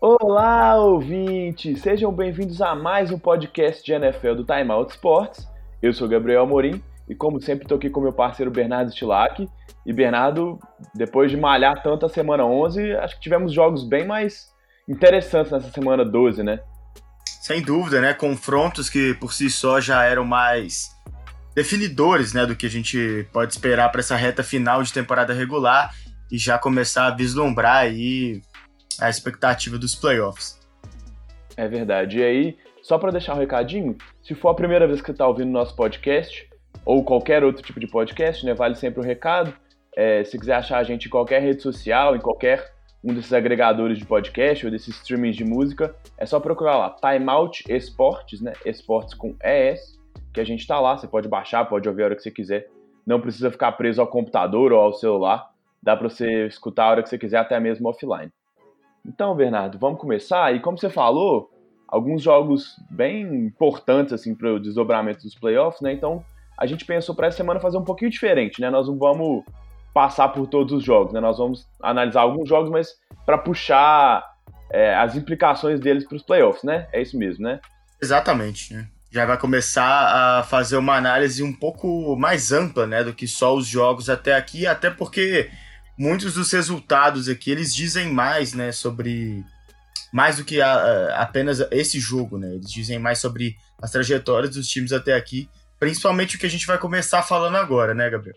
[0.00, 1.80] Olá, ouvintes!
[1.80, 5.48] Sejam bem-vindos a mais um podcast de NFL do Time Out Sports.
[5.80, 9.48] Eu sou Gabriel Amorim e, como sempre, estou aqui com meu parceiro Bernardo Stilac.
[9.84, 10.58] E, Bernardo,
[10.94, 14.52] depois de malhar tanto a semana 11, acho que tivemos jogos bem mais
[14.88, 16.60] interessantes nessa semana 12, né?
[17.24, 18.14] Sem dúvida, né?
[18.14, 20.90] Confrontos que por si só já eram mais
[21.54, 25.94] definidores, né, do que a gente pode esperar para essa reta final de temporada regular
[26.30, 28.40] e já começar a vislumbrar aí
[28.98, 30.58] a expectativa dos playoffs.
[31.56, 32.20] É verdade.
[32.20, 35.26] E aí, só para deixar um recadinho, se for a primeira vez que você está
[35.26, 36.48] ouvindo nosso podcast,
[36.84, 39.54] ou qualquer outro tipo de podcast, né, vale sempre o recado.
[39.94, 42.72] É, se quiser achar a gente em qualquer rede social, em qualquer
[43.04, 47.64] um desses agregadores de podcast ou desses streamings de música, é só procurar lá, Timeout
[47.68, 50.00] Esportes, né, esportes com ES,
[50.32, 52.68] que a gente está lá, você pode baixar, pode ouvir a hora que você quiser,
[53.06, 55.50] não precisa ficar preso ao computador ou ao celular,
[55.82, 58.30] dá para você escutar a hora que você quiser, até mesmo offline.
[59.04, 60.54] Então, Bernardo, vamos começar.
[60.54, 61.50] E como você falou,
[61.88, 65.92] alguns jogos bem importantes assim para o desdobramento dos playoffs, né?
[65.92, 66.24] Então,
[66.62, 68.70] a gente pensou para essa semana fazer um pouquinho diferente, né?
[68.70, 69.42] Nós não vamos
[69.92, 71.18] passar por todos os jogos, né?
[71.18, 72.94] Nós vamos analisar alguns jogos, mas
[73.26, 74.24] para puxar
[74.70, 76.86] é, as implicações deles para os playoffs, né?
[76.92, 77.58] É isso mesmo, né?
[78.00, 78.72] Exatamente.
[78.72, 78.86] Né?
[79.10, 83.56] Já vai começar a fazer uma análise um pouco mais ampla, né, do que só
[83.56, 85.50] os jogos até aqui, até porque
[85.98, 89.44] muitos dos resultados aqui eles dizem mais, né, sobre
[90.12, 92.54] mais do que a, a, apenas esse jogo, né?
[92.54, 95.48] Eles dizem mais sobre as trajetórias dos times até aqui,
[95.82, 98.36] principalmente o que a gente vai começar falando agora, né, Gabriel?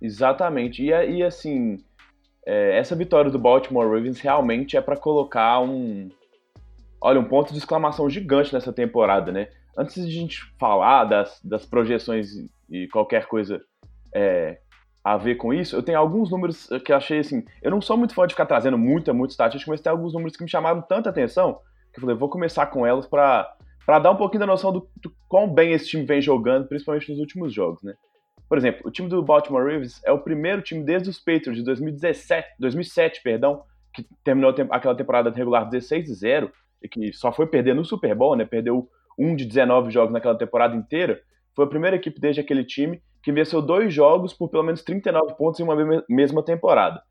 [0.00, 0.84] Exatamente.
[0.84, 1.82] E, e assim,
[2.46, 6.08] é, essa vitória do Baltimore Ravens realmente é para colocar um,
[7.00, 9.48] olha, um ponto de exclamação gigante nessa temporada, né?
[9.76, 12.28] Antes de a gente falar das, das projeções
[12.70, 13.60] e qualquer coisa
[14.14, 14.60] é,
[15.02, 17.44] a ver com isso, eu tenho alguns números que eu achei assim.
[17.60, 20.36] Eu não sou muito fã de ficar trazendo muita, muita estatística, mas tem alguns números
[20.36, 21.58] que me chamaram tanta atenção
[21.92, 25.12] que eu falei, vou começar com elas para dar um pouquinho da noção do, do,
[25.28, 27.94] quão bem esse time vem jogando, principalmente nos últimos jogos, né?
[28.48, 31.64] Por exemplo, o time do Baltimore Ravens é o primeiro time desde os Patriots de
[31.64, 33.62] 2017, 2007, perdão,
[33.92, 36.52] que terminou aquela temporada regular 16 e 0
[36.82, 38.44] e que só foi perder no Super Bowl, né?
[38.44, 41.20] Perdeu um de 19 jogos naquela temporada inteira.
[41.54, 45.34] Foi a primeira equipe desde aquele time que venceu dois jogos por pelo menos 39
[45.34, 47.02] pontos em uma mesma temporada.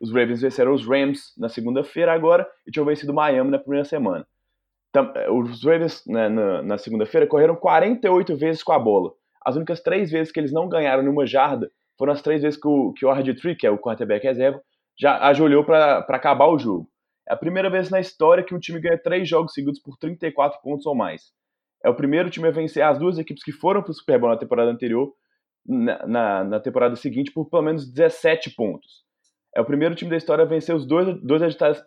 [0.00, 4.26] Os Ravens venceram os Rams na segunda-feira agora e tinham vencido Miami na primeira semana.
[4.94, 9.12] Eh, os Ravens né, na, na segunda-feira correram 48 vezes com a bola.
[9.44, 12.68] As únicas três vezes que eles não ganharam numa jarda foram as três vezes que
[12.68, 14.62] o, que o RG3, que é o quarterback reserva,
[14.98, 16.88] já ajoelhou para acabar o jogo.
[17.28, 20.60] É a primeira vez na história que um time ganha três jogos seguidos por 34
[20.62, 21.32] pontos ou mais.
[21.84, 24.30] É o primeiro time a vencer as duas equipes que foram para o Super Bowl
[24.30, 25.12] na temporada anterior
[25.66, 29.04] na, na, na, temporada seguinte por pelo menos 17 pontos.
[29.54, 31.42] É o primeiro time da história a vencer os dois, dois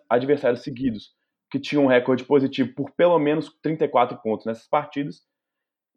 [0.08, 1.14] adversários seguidos,
[1.50, 5.22] que tinham um recorde positivo por pelo menos 34 pontos nessas partidas.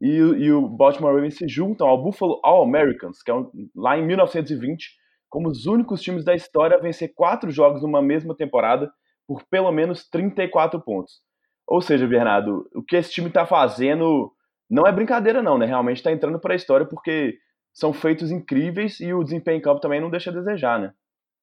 [0.01, 4.05] E, e o Baltimore Ravens se juntam ao Buffalo All-Americans, que é um, lá em
[4.05, 4.95] 1920,
[5.29, 8.91] como os únicos times da história a vencer quatro jogos numa mesma temporada
[9.27, 11.21] por pelo menos 34 pontos.
[11.67, 14.33] Ou seja, Bernardo, o que esse time está fazendo
[14.69, 15.65] não é brincadeira, não, né?
[15.65, 17.37] Realmente está entrando para a história porque
[17.73, 20.93] são feitos incríveis e o desempenho em campo também não deixa a desejar, né?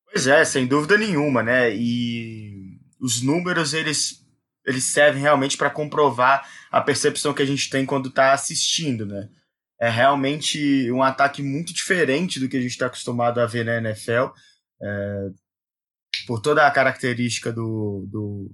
[0.04, 1.70] Pois é, sem dúvida nenhuma, né?
[1.74, 4.24] E os números eles
[4.66, 9.28] eles servem realmente para comprovar a percepção que a gente tem quando está assistindo, né?
[9.80, 13.76] É realmente um ataque muito diferente do que a gente está acostumado a ver na
[13.76, 14.32] NFL,
[14.82, 15.28] é,
[16.26, 18.50] por toda a característica do, do,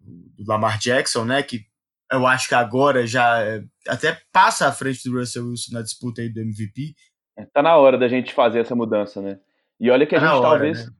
[0.00, 1.42] do Lamar Jackson, né?
[1.42, 1.64] Que
[2.10, 6.22] eu acho que agora já é, até passa à frente do Russell Wilson na disputa
[6.22, 6.94] aí do MVP.
[7.36, 9.38] É, tá na hora da gente fazer essa mudança, né?
[9.78, 10.92] E olha que a tá gente hora, talvez né?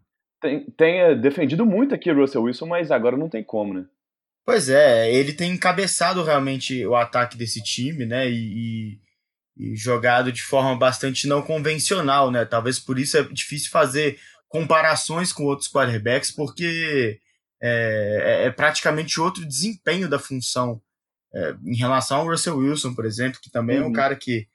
[0.77, 3.87] Tenha defendido muito aqui o Russell Wilson, mas agora não tem como, né?
[4.45, 8.29] Pois é, ele tem encabeçado realmente o ataque desse time, né?
[8.29, 8.99] E,
[9.57, 12.45] e, e jogado de forma bastante não convencional, né?
[12.45, 14.19] Talvez por isso é difícil fazer
[14.49, 17.19] comparações com outros quarterbacks, porque
[17.61, 20.81] é, é, é praticamente outro desempenho da função
[21.35, 23.83] é, em relação ao Russell Wilson, por exemplo, que também uhum.
[23.83, 23.95] é um uhum.
[23.95, 24.47] cara que,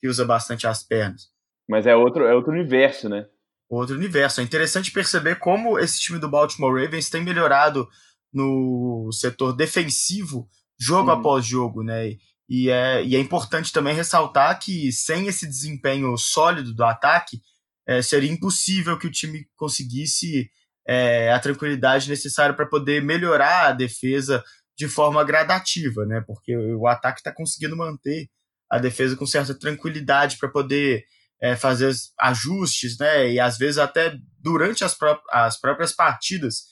[0.00, 1.30] que usa bastante as pernas.
[1.68, 3.26] Mas é outro, é outro universo, né?
[3.68, 4.40] Outro universo.
[4.40, 7.88] É interessante perceber como esse time do Baltimore Ravens tem melhorado
[8.32, 10.48] no setor defensivo,
[10.80, 12.16] jogo após jogo, né?
[12.48, 17.42] E é, e é importante também ressaltar que sem esse desempenho sólido do ataque,
[17.86, 20.50] é, seria impossível que o time conseguisse
[20.86, 24.42] é, a tranquilidade necessária para poder melhorar a defesa
[24.76, 26.22] de forma gradativa, né?
[26.26, 28.30] Porque o ataque está conseguindo manter
[28.70, 31.04] a defesa com certa tranquilidade para poder
[31.40, 33.30] é, fazer ajustes, né?
[33.30, 36.64] E às vezes até durante as, pró as próprias partidas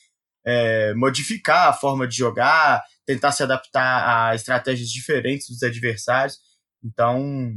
[0.45, 6.39] é, modificar a forma de jogar, tentar se adaptar a estratégias diferentes dos adversários.
[6.85, 7.53] Então,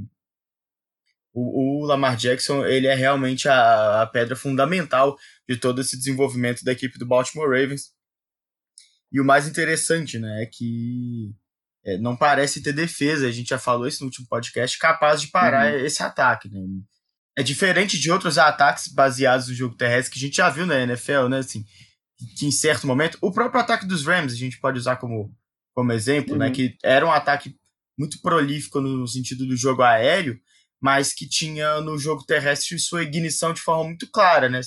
[1.31, 5.15] o, o, Lamar Jackson ele é realmente a, a, pedra fundamental
[5.47, 7.91] de todo esse desenvolvimento da equipe do Baltimore Ravens.
[9.11, 11.31] E o mais interessante, né, é que
[11.85, 15.27] é, não parece ter defesa, a gente já falou isso no último podcast, capaz de
[15.27, 15.79] parar uhum.
[15.79, 16.59] esse ataque, né?
[17.39, 20.77] É diferente de outros ataques baseados no jogo terrestre que a gente já viu na
[20.81, 21.63] NFL, né, assim,
[22.38, 25.33] que em certo momento, o próprio ataque dos Rams a gente pode usar como,
[25.74, 26.51] como exemplo, né, uhum.
[26.51, 27.56] né, que era um ataque
[27.97, 30.38] muito prolífico no sentido do jogo aéreo,
[30.81, 34.59] mas que tinha no jogo terrestre sua ignição de forma muito clara, né?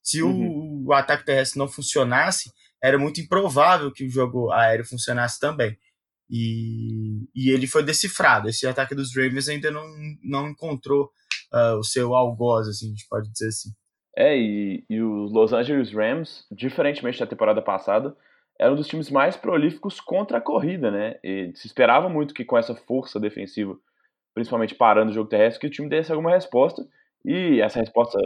[0.00, 0.46] Se uhum.
[0.46, 5.76] o, o, ataque terrestre não funcionasse, era muito improvável que o jogo aéreo funcionasse também.
[6.30, 8.48] E, e ele foi decifrado.
[8.48, 9.84] Esse ataque dos Ravens ainda não,
[10.22, 11.10] não encontrou
[11.54, 13.70] uh, o seu algoz, assim, a gente pode dizer assim.
[14.16, 18.14] É, e, e os Los Angeles Rams, diferentemente da temporada passada,
[18.60, 21.18] eram um dos times mais prolíficos contra a corrida, né?
[21.24, 23.76] E se esperava muito que com essa força defensiva
[24.34, 26.86] principalmente parando o jogo terrestre, que o time desse alguma resposta,
[27.24, 28.18] e essa resposta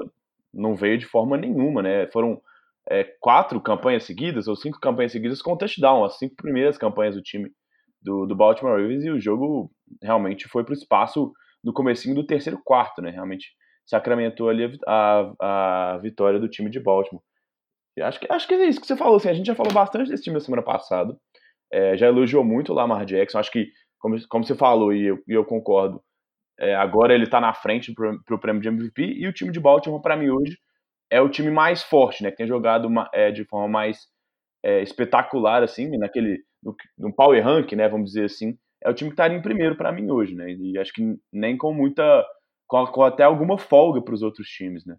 [0.53, 2.07] não veio de forma nenhuma, né?
[2.09, 2.41] Foram
[2.89, 7.23] é, quatro campanhas seguidas, ou cinco campanhas seguidas com touchdown, as cinco primeiras campanhas do
[7.23, 7.51] time
[8.01, 9.71] do, do Baltimore Ravens, e o jogo
[10.03, 11.33] realmente foi para o espaço
[11.67, 13.11] no comecinho do terceiro quarto, né?
[13.11, 13.49] Realmente
[13.85, 17.23] sacramentou ali a, a, a vitória do time de Baltimore.
[17.97, 19.73] E acho que, acho que é isso que você falou, assim, a gente já falou
[19.73, 21.17] bastante desse time na semana passada,
[21.73, 23.69] é, já elogiou muito o Lamar Jackson, acho que
[23.99, 26.01] como, como você falou, e eu, e eu concordo,
[26.59, 29.61] é, agora ele está na frente para o prêmio de MVP, e o time de
[29.61, 30.57] Baltimore, para mim, hoje,
[31.11, 32.31] é o time mais forte, né?
[32.31, 34.07] Que tem jogado uma, é, de forma mais
[34.65, 36.45] é, espetacular, assim, naquele.
[36.63, 37.89] No, no power rank, né?
[37.89, 38.59] Vamos dizer assim.
[38.87, 40.49] É o time que estaria em primeiro para mim hoje, né?
[40.49, 41.03] E acho que
[41.33, 42.25] nem com muita.
[42.69, 44.97] com, com até alguma folga para os outros times, né?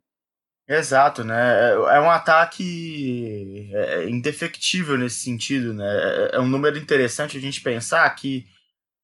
[0.68, 1.70] Exato, né?
[1.70, 5.86] É, é um ataque é, indefectível nesse sentido, né?
[5.88, 8.46] É, é um número interessante a gente pensar que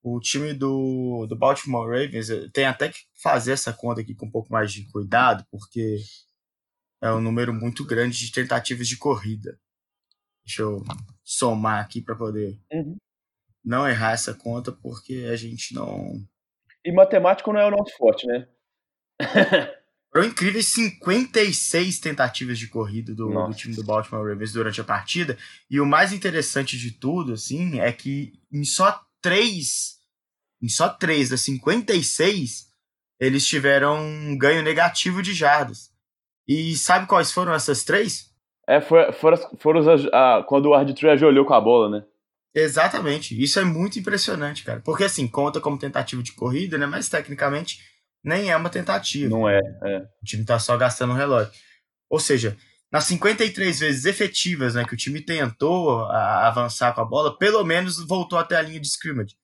[0.04, 4.26] o time do, do Baltimore Ravens eh, tem até que fazer essa conta aqui com
[4.26, 6.00] um pouco mais de cuidado, porque
[7.02, 9.58] é um número muito grande de tentativas de corrida.
[10.46, 10.84] Deixa eu
[11.24, 12.98] somar aqui para poder uhum.
[13.64, 16.22] Não errar essa conta, porque a gente não.
[16.86, 18.48] E matemático não é o nosso forte, né?
[20.14, 25.36] Foram incríveis 56 tentativas de corrida do, do, time do Baltimore Ravens durante a partida.
[25.68, 29.98] E o mais interessante de tudo, assim, é que em só três,
[30.62, 32.72] em só três das 56,
[33.20, 35.92] eles tiveram um ganho negativo de jardas.
[36.48, 38.32] E sabe quais foram essas três?
[38.68, 39.82] É, foram, foram, foram
[40.14, 42.06] a, quando o Arbitrage olhou com a bola, né?
[42.54, 43.42] Exatamente.
[43.42, 44.80] Isso é muito impressionante, cara.
[44.80, 46.86] Porque assim, conta como tentativa de corrida, né?
[46.86, 47.80] Mas tecnicamente
[48.24, 49.30] nem é uma tentativa.
[49.30, 49.98] Não é, é.
[50.22, 51.52] O time tá só gastando um relógio.
[52.10, 52.56] Ou seja,
[52.92, 57.64] nas 53 vezes efetivas né, que o time tentou a, avançar com a bola, pelo
[57.64, 59.36] menos voltou até a linha de scrimmage.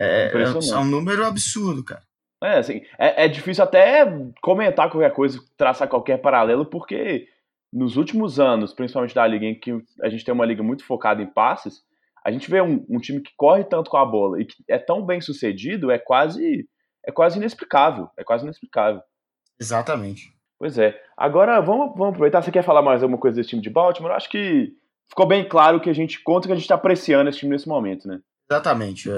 [0.00, 2.02] É, é, é um número absurdo, cara.
[2.42, 4.06] É, assim, é, é difícil até
[4.40, 7.28] comentar qualquer coisa, traçar qualquer paralelo, porque
[7.72, 11.20] nos últimos anos, principalmente da liga, em que a gente tem uma liga muito focada
[11.20, 11.82] em passes,
[12.28, 14.78] a gente vê um, um time que corre tanto com a bola e que é
[14.78, 16.68] tão bem sucedido, é quase
[17.06, 18.10] é quase inexplicável.
[18.18, 19.00] É quase inexplicável.
[19.58, 20.30] Exatamente.
[20.58, 20.94] Pois é.
[21.16, 22.42] Agora, vamos, vamos aproveitar.
[22.42, 24.12] Você quer falar mais alguma coisa desse time de Baltimore?
[24.12, 24.72] Eu acho que
[25.08, 27.66] ficou bem claro que a gente conta que a gente está apreciando esse time nesse
[27.66, 28.20] momento, né?
[28.50, 29.10] Exatamente.
[29.10, 29.14] É,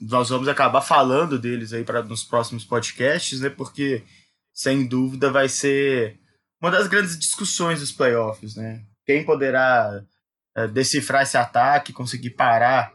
[0.00, 3.50] nós vamos acabar falando deles aí para nos próximos podcasts, né?
[3.50, 4.04] Porque,
[4.52, 6.20] sem dúvida, vai ser
[6.60, 8.84] uma das grandes discussões dos playoffs, né?
[9.04, 10.04] Quem poderá
[10.56, 12.92] é, decifrar esse ataque, conseguir parar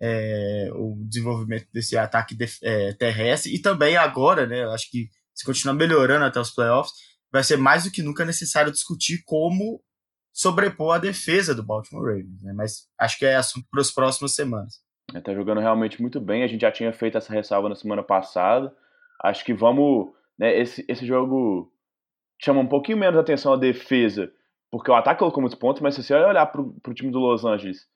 [0.00, 4.64] é, o desenvolvimento desse ataque de, é, terrestre e também agora, né?
[4.66, 6.92] Acho que se continuar melhorando até os playoffs,
[7.32, 9.82] vai ser mais do que nunca necessário discutir como
[10.32, 12.52] sobrepor a defesa do Baltimore Ravens, né?
[12.54, 14.80] Mas acho que é assunto para as próximas semanas.
[15.14, 16.42] Está jogando realmente muito bem.
[16.42, 18.72] A gente já tinha feito essa ressalva na semana passada.
[19.22, 20.12] Acho que vamos.
[20.38, 21.72] Né, esse, esse jogo
[22.40, 24.30] chama um pouquinho menos atenção a defesa,
[24.70, 27.44] porque o ataque colocou muitos pontos, mas se você olhar para o time do Los
[27.44, 27.86] Angeles,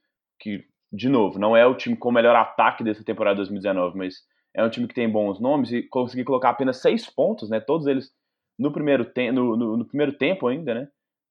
[0.41, 4.17] que, de novo, não é o time com o melhor ataque dessa temporada 2019, mas
[4.55, 7.61] é um time que tem bons nomes e conseguir colocar apenas seis pontos, né?
[7.61, 8.11] Todos eles
[8.59, 10.88] no primeiro, te no, no, no, primeiro tempo ainda, né?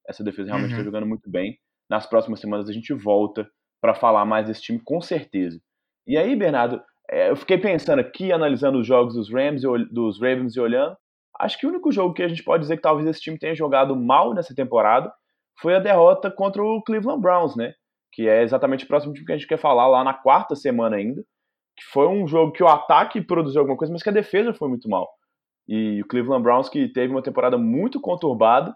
[0.07, 0.85] Essa defesa realmente está uhum.
[0.85, 1.57] jogando muito bem.
[1.89, 3.47] Nas próximas semanas a gente volta
[3.79, 5.59] para falar mais desse time com certeza.
[6.07, 10.55] E aí, Bernardo, é, eu fiquei pensando aqui, analisando os jogos dos Rams, dos Ravens
[10.55, 10.95] e olhando.
[11.39, 13.55] Acho que o único jogo que a gente pode dizer que talvez esse time tenha
[13.55, 15.11] jogado mal nessa temporada
[15.61, 17.73] foi a derrota contra o Cleveland Browns, né?
[18.11, 20.97] Que é exatamente o próximo time que a gente quer falar lá na quarta semana
[20.97, 21.23] ainda.
[21.77, 24.67] Que foi um jogo que o ataque produziu alguma coisa, mas que a defesa foi
[24.67, 25.07] muito mal.
[25.67, 28.75] E o Cleveland Browns, que teve uma temporada muito conturbada,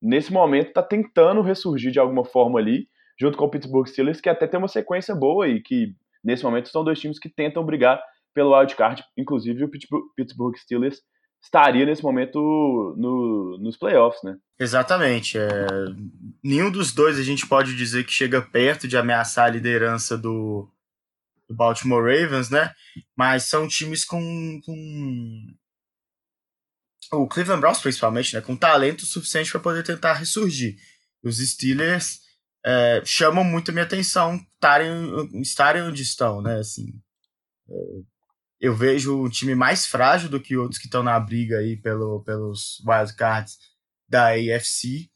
[0.00, 2.88] nesse momento está tentando ressurgir de alguma forma ali,
[3.20, 6.68] junto com o Pittsburgh Steelers, que até tem uma sequência boa e que nesse momento
[6.68, 8.02] são dois times que tentam brigar
[8.34, 9.70] pelo wildcard, inclusive o
[10.16, 11.00] Pittsburgh Steelers
[11.42, 14.36] estaria nesse momento no, nos playoffs, né?
[14.58, 15.36] Exatamente.
[15.36, 15.66] É...
[16.42, 20.68] Nenhum dos dois a gente pode dizer que chega perto de ameaçar a liderança do,
[21.48, 22.72] do Baltimore Ravens, né?
[23.16, 25.46] Mas são times com, com...
[27.12, 28.40] o Cleveland Browns principalmente, né?
[28.40, 30.76] Com talento suficiente para poder tentar ressurgir.
[31.24, 32.20] Os Steelers
[32.64, 36.58] é, chamam muito a minha atenção estarem, estarem onde estão, né?
[36.58, 36.86] Assim,
[37.68, 37.74] é,
[38.62, 42.22] eu vejo um time mais frágil do que outros que estão na briga aí pelo,
[42.22, 43.58] pelos wildcards
[44.08, 45.10] da AFC,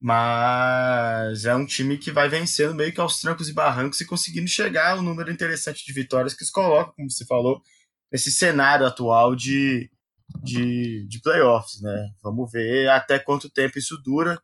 [0.00, 4.48] mas é um time que vai vencendo meio que aos trancos e barrancos e conseguindo
[4.48, 7.62] chegar ao número interessante de vitórias que se coloca, como você falou,
[8.10, 9.88] nesse cenário atual de,
[10.42, 12.10] de, de playoffs, né?
[12.20, 14.42] Vamos ver até quanto tempo isso dura.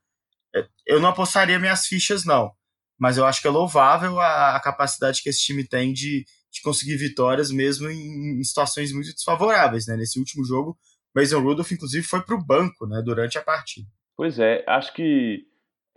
[0.54, 2.52] É, eu não apostaria minhas fichas, não,
[2.96, 6.62] mas eu acho que é louvável a, a capacidade que esse time tem de de
[6.62, 9.96] conseguir vitórias mesmo em, em situações muito desfavoráveis, né?
[9.96, 10.78] Nesse último jogo,
[11.14, 13.02] Mason Rudolph, inclusive, foi para o banco, né?
[13.04, 13.88] Durante a partida.
[14.16, 15.44] Pois é, acho que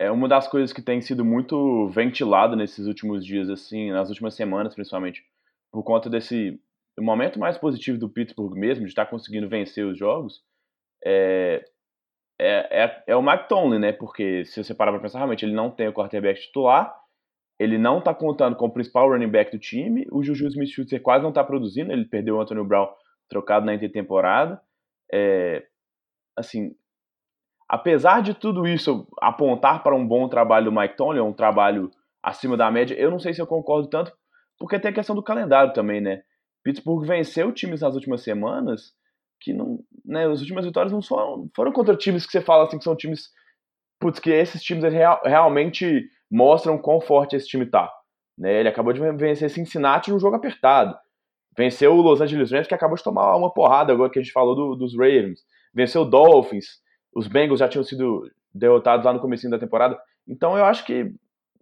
[0.00, 4.34] é uma das coisas que tem sido muito ventilada nesses últimos dias, assim, nas últimas
[4.34, 5.22] semanas, principalmente,
[5.72, 6.60] por conta desse
[6.98, 10.40] momento mais positivo do Pittsburgh mesmo, de estar conseguindo vencer os jogos,
[11.04, 11.64] é,
[12.40, 13.92] é, é, é o Mike Tomlin, né?
[13.92, 16.92] Porque se você parar para pensar, realmente ele não tem o quarterback titular,
[17.58, 20.06] ele não está contando com o principal running back do time.
[20.12, 21.92] O Juju Smith-Schuster quase não está produzindo.
[21.92, 22.88] Ele perdeu o Antonio Brown
[23.28, 24.60] trocado na intertemporada.
[25.12, 25.66] É,
[26.36, 26.74] assim,
[27.68, 31.90] apesar de tudo isso apontar para um bom trabalho do Mike Tomlin, um trabalho
[32.22, 34.12] acima da média, eu não sei se eu concordo tanto,
[34.58, 36.22] porque tem a questão do calendário também, né?
[36.62, 38.92] Pittsburgh venceu times nas últimas semanas
[39.40, 42.76] que não, né, as últimas vitórias não foram, foram contra times que você fala assim
[42.76, 43.30] que são times,
[44.00, 47.90] putz, que esses times real, realmente mostram quão forte esse time tá.
[48.36, 48.60] Né?
[48.60, 50.96] Ele acabou de vencer Cincinnati num jogo apertado.
[51.56, 54.32] Venceu o Los Angeles Rams, que acabou de tomar uma porrada agora que a gente
[54.32, 55.40] falou do, dos Ravens.
[55.74, 56.66] Venceu o Dolphins.
[57.12, 59.98] Os Bengals já tinham sido derrotados lá no começo da temporada.
[60.26, 61.12] Então eu acho que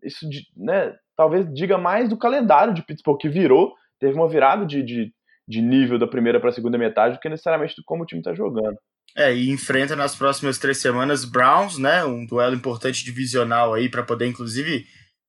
[0.02, 4.82] isso né, talvez diga mais do calendário de Pittsburgh, que virou, teve uma virada de,
[4.82, 5.14] de,
[5.49, 8.35] de nível da primeira para a segunda metade, do que necessariamente como o time está
[8.35, 8.76] jogando.
[9.14, 12.04] É, e enfrenta nas próximas três semanas Browns, né?
[12.04, 14.86] Um duelo importante divisional aí para poder, inclusive,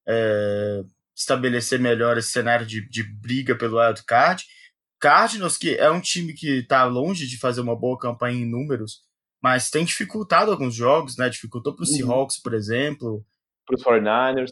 [0.08, 0.84] é,
[1.16, 4.44] estabelecer melhor esse cenário de, de briga pelo wild card.
[5.00, 9.02] Cardinals, que é um time que está longe de fazer uma boa campanha em números,
[9.42, 11.30] mas tem dificultado alguns jogos, né?
[11.30, 11.98] Dificultou para os uhum.
[11.98, 13.26] Seahawks, por exemplo.
[13.66, 14.50] Para os 49ers.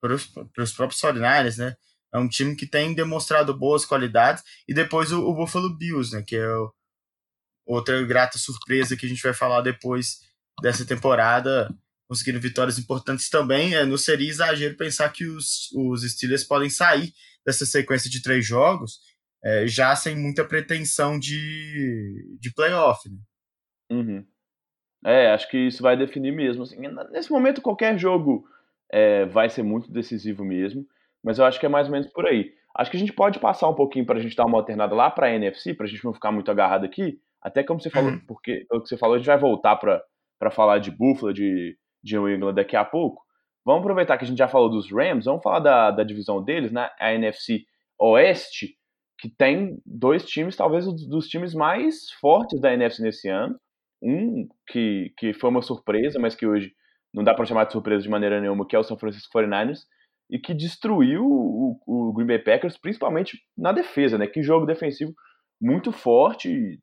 [0.00, 0.14] Para
[0.62, 1.76] os próprios 49ers, né?
[2.12, 4.42] É um time que tem demonstrado boas qualidades.
[4.68, 6.22] E depois o, o Buffalo Bills, né?
[6.22, 6.72] Que é o,
[7.66, 10.20] outra grata surpresa que a gente vai falar depois
[10.62, 11.68] dessa temporada,
[12.08, 13.74] conseguindo vitórias importantes também.
[13.74, 17.12] É, não seria exagero pensar que os, os Steelers podem sair
[17.44, 19.00] dessa sequência de três jogos
[19.44, 23.08] é, já sem muita pretensão de, de playoff.
[23.08, 23.18] Né?
[23.92, 24.26] Uhum.
[25.04, 26.64] É, acho que isso vai definir mesmo.
[26.64, 26.76] Assim,
[27.12, 28.44] nesse momento, qualquer jogo
[28.90, 30.84] é, vai ser muito decisivo mesmo,
[31.22, 32.52] mas eu acho que é mais ou menos por aí.
[32.76, 35.10] Acho que a gente pode passar um pouquinho para a gente dar uma alternada lá
[35.10, 38.10] para a NFC, para a gente não ficar muito agarrado aqui, até como você falou,
[38.10, 38.20] uhum.
[38.26, 42.16] porque o que você falou, a gente vai voltar para falar de Buffalo, de, de
[42.16, 43.22] New England daqui a pouco.
[43.64, 46.72] Vamos aproveitar que a gente já falou dos Rams, vamos falar da, da divisão deles,
[46.72, 46.90] né?
[46.98, 47.60] A NFC
[48.00, 48.74] Oeste,
[49.20, 53.56] que tem dois times, talvez dos, dos times mais fortes da NFC nesse ano.
[54.02, 56.72] Um que, que foi uma surpresa, mas que hoje
[57.14, 59.82] não dá para chamar de surpresa de maneira nenhuma, que é o São Francisco 49ers,
[60.28, 64.26] e que destruiu o, o Green Bay Packers, principalmente na defesa, né?
[64.26, 65.14] Que jogo defensivo
[65.60, 66.78] muito forte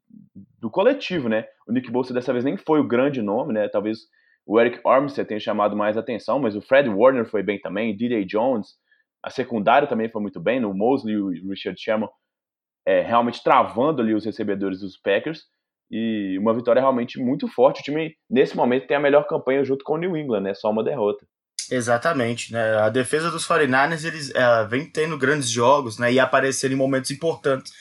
[0.60, 1.46] do coletivo, né?
[1.68, 3.68] O Nick Bosa dessa vez nem foi o grande nome, né?
[3.68, 4.00] Talvez
[4.46, 8.26] o Eric Armstead tenha chamado mais atenção, mas o Fred Warner foi bem também, DJ
[8.26, 8.76] Jones,
[9.24, 12.10] a secundária também foi muito bem, o Mosley e o Richard Sherman
[12.86, 15.44] é, realmente travando ali os recebedores dos Packers
[15.90, 17.80] e uma vitória realmente muito forte.
[17.80, 20.54] O time, nesse momento, tem a melhor campanha junto com o New England, né?
[20.54, 21.26] Só uma derrota.
[21.72, 22.78] Exatamente, né?
[22.78, 26.12] A defesa dos 49ers, eles é, vem tendo grandes jogos, né?
[26.12, 27.72] E aparecendo em momentos importantes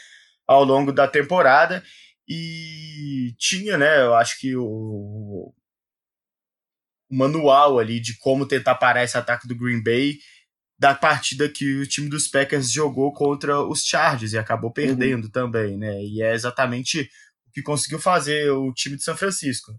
[0.46, 1.82] ao longo da temporada.
[2.28, 5.54] E tinha, né, eu acho que o, o
[7.10, 10.18] manual ali de como tentar parar esse ataque do Green Bay
[10.78, 14.74] da partida que o time dos Packers jogou contra os Chargers e acabou uhum.
[14.74, 15.30] perdendo uhum.
[15.30, 16.02] também, né?
[16.02, 17.08] E é exatamente
[17.46, 19.72] o que conseguiu fazer o time de São Francisco.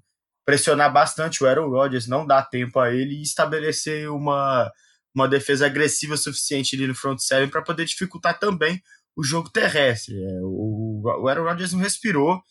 [0.46, 4.72] Pressionar bastante o Aaron Rodgers, não dar tempo a ele e estabelecer uma,
[5.13, 8.82] uma defesa agressiva suficiente ali no front seven para poder dificultar também
[9.15, 10.15] o jogo terrestre.
[10.15, 12.41] É, o, o Aaron Rodgers não respirou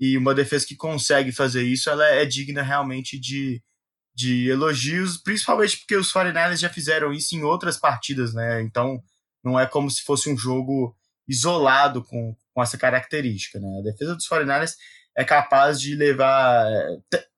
[0.00, 3.62] e uma defesa que consegue fazer isso, ela é digna realmente de,
[4.14, 8.62] de elogios, principalmente porque os 49ers já fizeram isso em outras partidas, né?
[8.62, 9.00] Então
[9.44, 10.96] não é como se fosse um jogo
[11.28, 13.68] isolado com, com essa característica, né?
[13.78, 14.72] A defesa dos 49ers
[15.16, 16.66] é capaz de levar.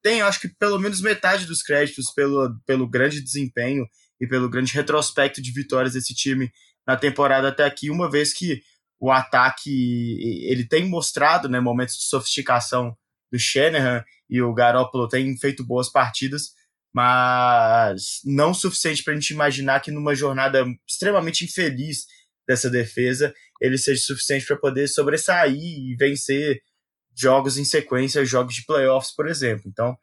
[0.02, 3.86] Tem, acho que, pelo menos metade dos créditos pelo, pelo grande desempenho
[4.20, 6.50] e pelo grande retrospecto de vitórias desse time
[6.86, 8.62] na temporada até aqui, uma vez que
[9.00, 12.96] o ataque ele tem mostrado né, momentos de sofisticação
[13.30, 16.52] do Shanahan e o Garoppolo tem feito boas partidas,
[16.92, 22.06] mas não o suficiente para a gente imaginar que numa jornada extremamente infeliz
[22.46, 26.60] dessa defesa ele seja suficiente para poder sobressair e vencer
[27.16, 29.64] jogos em sequência, jogos de playoffs, por exemplo.
[29.66, 29.96] Então,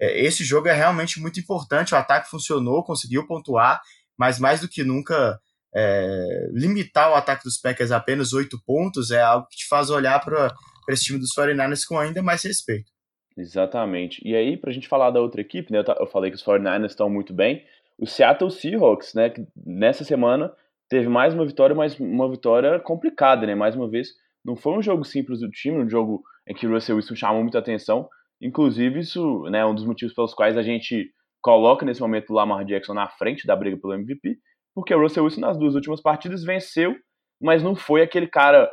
[0.00, 1.94] é, esse jogo é realmente muito importante.
[1.94, 3.80] O ataque funcionou, conseguiu pontuar,
[4.16, 5.40] mas mais do que nunca,
[5.74, 9.90] é, limitar o ataque dos Packers a apenas oito pontos é algo que te faz
[9.90, 10.54] olhar para
[10.88, 12.90] esse time dos 49ers com ainda mais respeito.
[13.36, 14.20] Exatamente.
[14.24, 16.86] E aí, para a gente falar da outra equipe, né, eu falei que os 49ers
[16.86, 17.64] estão muito bem.
[17.98, 20.52] O Seattle Seahawks, né, que nessa semana
[20.88, 23.54] teve mais uma vitória, mas uma vitória complicada, né?
[23.54, 24.08] Mais uma vez,
[24.44, 27.42] não foi um jogo simples do time, um jogo em que o Russell Wilson chamou
[27.42, 28.08] muita atenção.
[28.40, 32.34] Inclusive, isso né, é um dos motivos pelos quais a gente coloca nesse momento o
[32.34, 34.38] Lamar Jackson na frente da briga pelo MVP,
[34.78, 36.94] porque o Russell Wilson nas duas últimas partidas venceu,
[37.42, 38.70] mas não foi aquele cara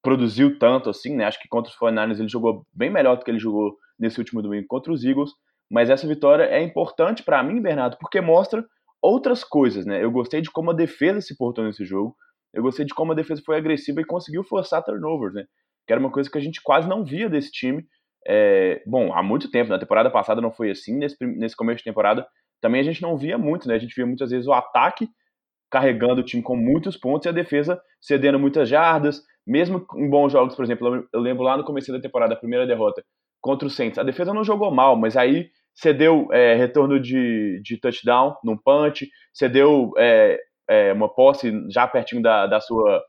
[0.00, 1.24] produziu tanto assim, né?
[1.24, 4.40] Acho que contra os 49ers ele jogou bem melhor do que ele jogou nesse último
[4.40, 5.32] domingo contra os Eagles,
[5.68, 8.64] mas essa vitória é importante para mim, Bernardo, porque mostra
[9.02, 10.00] outras coisas, né?
[10.04, 12.14] Eu gostei de como a defesa se portou nesse jogo,
[12.54, 15.46] eu gostei de como a defesa foi agressiva e conseguiu forçar turnovers, né?
[15.84, 17.84] Que era uma coisa que a gente quase não via desse time.
[18.24, 21.84] É, bom, há muito tempo, na temporada passada não foi assim, nesse, nesse começo de
[21.84, 22.24] temporada
[22.60, 23.74] também a gente não via muito, né?
[23.74, 25.08] A gente via muitas vezes o ataque
[25.70, 30.32] carregando o time com muitos pontos e a defesa cedendo muitas jardas, mesmo em bons
[30.32, 33.04] jogos, por exemplo, eu lembro lá no começo da temporada, a primeira derrota
[33.40, 37.78] contra o Saints, a defesa não jogou mal, mas aí cedeu é, retorno de, de
[37.78, 43.02] touchdown num punch, cedeu é, é, uma posse já pertinho da, da sua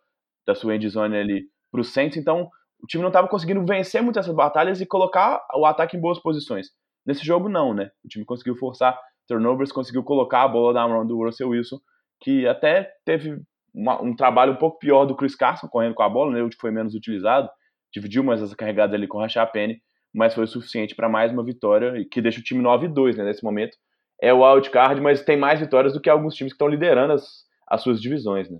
[0.45, 2.49] da sua endzone ali para o Saints, então
[2.81, 6.19] o time não estava conseguindo vencer muitas essas batalhas e colocar o ataque em boas
[6.19, 6.67] posições.
[7.05, 7.91] Nesse jogo não, né?
[8.03, 11.79] O time conseguiu forçar turnovers, conseguiu colocar a bola na mão do Russell Wilson,
[12.21, 13.41] que até teve
[13.73, 16.43] uma, um trabalho um pouco pior do Chris Carson correndo com a bola, né?
[16.43, 17.49] O que foi menos utilizado,
[17.91, 19.81] dividiu mais essa carregada ali com o Rashad Penny,
[20.13, 23.43] mas foi o suficiente para mais uma vitória, que deixa o time 9-2 né, nesse
[23.43, 23.77] momento.
[24.21, 27.45] É o wildcard, mas tem mais vitórias do que alguns times que estão liderando as,
[27.67, 28.59] as suas divisões, né?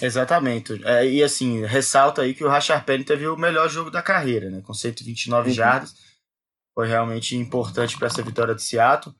[0.00, 0.80] Exatamente.
[0.84, 4.48] É, e assim, ressalta aí que o Rashard Penny teve o melhor jogo da carreira,
[4.48, 4.62] né?
[4.62, 5.54] Com 129 uhum.
[5.54, 5.94] jardas.
[6.74, 9.14] Foi realmente importante para essa vitória de Seattle.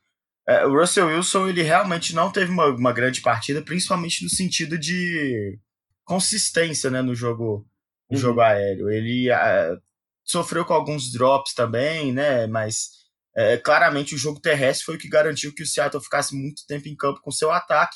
[0.47, 4.77] É, o Russell Wilson, ele realmente não teve uma, uma grande partida, principalmente no sentido
[4.77, 5.59] de
[6.03, 7.65] consistência né, no jogo,
[8.09, 8.21] no uhum.
[8.21, 8.89] jogo aéreo.
[8.89, 9.77] Ele é,
[10.23, 12.47] sofreu com alguns drops também, né?
[12.47, 12.89] Mas
[13.35, 16.87] é, claramente o jogo terrestre foi o que garantiu que o Seattle ficasse muito tempo
[16.87, 17.95] em campo com seu ataque.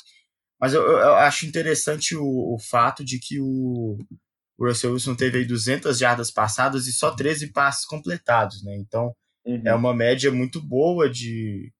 [0.58, 3.98] Mas eu, eu acho interessante o, o, fato de que o,
[4.56, 8.74] o Russell Wilson teve aí 200 jardas passadas e só 13 passes completados, né?
[8.76, 9.62] Então uhum.
[9.64, 11.70] é uma média muito boa de,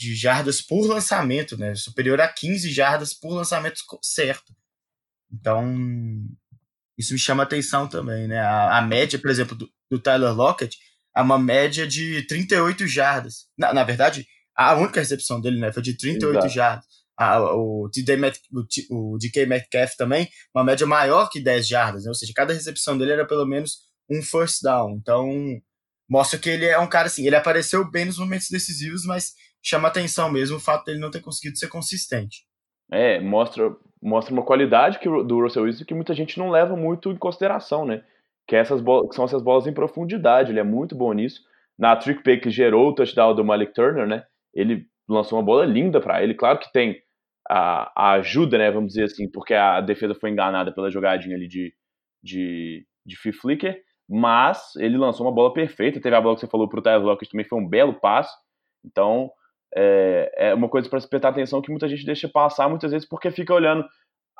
[0.00, 1.74] de jardas por lançamento, né?
[1.74, 4.56] Superior a 15 jardas por lançamento certo.
[5.30, 5.62] Então,
[6.98, 8.40] isso me chama atenção também, né?
[8.40, 10.78] A, a média, por exemplo, do, do, Tyler Lockett
[11.14, 13.46] é uma média de 38 jardas.
[13.58, 16.54] Na, na verdade, a única recepção dele né, foi de 38 Exato.
[16.54, 16.86] jardas.
[17.18, 22.08] A, o, o, o DK Metcalf também, uma média maior que 10 jardas, né?
[22.08, 24.96] ou seja, cada recepção dele era pelo menos um first down.
[24.96, 25.30] Então,
[26.08, 29.88] mostra que ele é um cara assim, ele apareceu bem nos momentos decisivos, mas chama
[29.88, 32.44] atenção mesmo o fato dele não ter conseguido ser consistente.
[32.90, 37.10] É, mostra, mostra uma qualidade que, do Russell Wilson que muita gente não leva muito
[37.10, 38.02] em consideração, né?
[38.46, 40.50] Que, é essas bolas, que são essas bolas em profundidade.
[40.50, 41.42] Ele é muito bom nisso.
[41.78, 44.24] Na trick play que gerou o touchdown do Malik Turner, né?
[44.52, 46.34] Ele lançou uma bola linda para ele.
[46.34, 47.00] Claro que tem
[47.48, 48.70] a, a, ajuda, né?
[48.70, 51.72] Vamos dizer assim, porque a defesa foi enganada pela jogadinha ali de,
[52.22, 53.80] de, de free flicker.
[54.08, 56.00] Mas ele lançou uma bola perfeita.
[56.00, 58.36] Teve a bola que você falou pro Tyler Lockett também foi um belo passo.
[58.84, 59.30] Então,
[59.76, 63.08] é, é uma coisa para se prestar atenção que muita gente deixa passar muitas vezes
[63.08, 63.84] porque fica olhando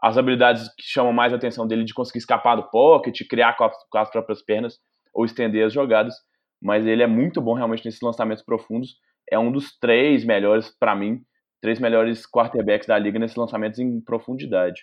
[0.02, 3.64] as habilidades que chamam mais a atenção dele de conseguir escapar do pocket, criar com
[3.64, 4.78] as, com as próprias pernas
[5.12, 6.14] ou estender as jogadas.
[6.62, 8.96] Mas ele é muito bom realmente nesses lançamentos profundos.
[9.30, 11.22] É um dos três melhores para mim
[11.60, 14.82] três melhores quarterbacks da liga nesses lançamentos em profundidade.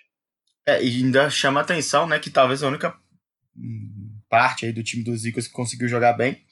[0.66, 2.94] É, e ainda chama atenção, né, que talvez a única
[4.28, 6.44] parte aí do time dos Eagles que conseguiu jogar bem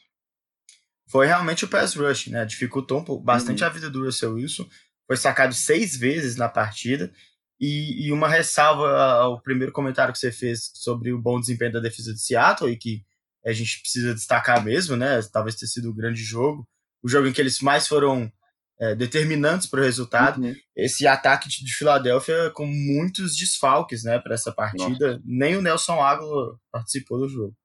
[1.08, 2.44] foi realmente o pass rush, né?
[2.44, 3.68] Dificultou um pouco, bastante uhum.
[3.68, 4.68] a vida do Russell Wilson.
[5.06, 7.12] Foi sacado seis vezes na partida.
[7.60, 11.80] E, e, uma ressalva ao primeiro comentário que você fez sobre o bom desempenho da
[11.80, 13.02] defesa de Seattle e que
[13.46, 15.22] a gente precisa destacar mesmo, né?
[15.32, 16.68] Talvez tenha sido um grande jogo.
[17.02, 18.30] O jogo em que eles mais foram
[18.78, 20.42] é, determinantes para o resultado.
[20.42, 20.54] Uhum.
[20.76, 25.12] Esse ataque de, de, Filadélfia com muitos desfalques, né, para essa partida.
[25.12, 25.22] Nossa.
[25.24, 27.56] Nem o Nelson Águila participou do jogo.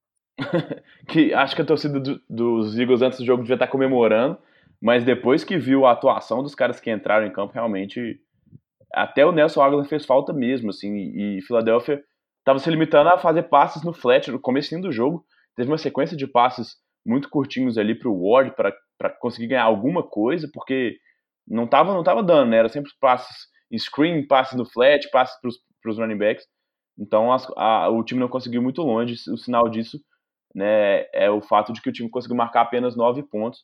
[1.07, 4.37] que acho que a torcida do, dos Eagles antes do jogo devia estar comemorando,
[4.81, 8.19] mas depois que viu a atuação dos caras que entraram em campo, realmente
[8.93, 12.03] até o Nelson Aguilar fez falta mesmo, assim, e Filadélfia
[12.39, 15.23] estava se limitando a fazer passes no flat no começo do jogo,
[15.55, 16.75] teve uma sequência de passes
[17.05, 20.97] muito curtinhos ali para o Ward para conseguir ganhar alguma coisa, porque
[21.47, 22.57] não estava não tava dando, né?
[22.57, 25.35] Era sempre passes screen, passes no flat, passes
[25.81, 26.45] para os running backs.
[26.97, 29.15] Então a, o time não conseguiu muito longe.
[29.31, 29.99] O sinal disso
[30.53, 33.63] né, é o fato de que o time conseguiu marcar apenas nove pontos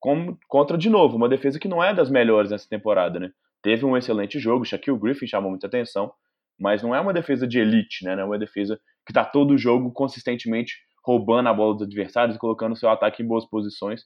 [0.00, 3.18] como, contra, de novo, uma defesa que não é das melhores nessa temporada.
[3.18, 3.30] Né?
[3.62, 6.12] Teve um excelente jogo, Shaquille Griffin chamou muita atenção,
[6.58, 8.14] mas não é uma defesa de elite, né?
[8.14, 12.36] não é uma defesa que está todo o jogo consistentemente roubando a bola dos adversários
[12.36, 14.04] e colocando seu ataque em boas posições.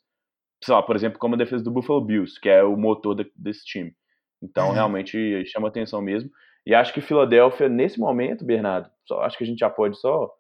[0.63, 3.31] Sei lá, por exemplo, como a defesa do Buffalo Bills, que é o motor de,
[3.35, 3.93] desse time.
[4.41, 4.75] Então, uhum.
[4.75, 6.31] realmente chama atenção mesmo.
[6.65, 10.31] E acho que Filadélfia, nesse momento, Bernardo, só, acho que a gente já pode só.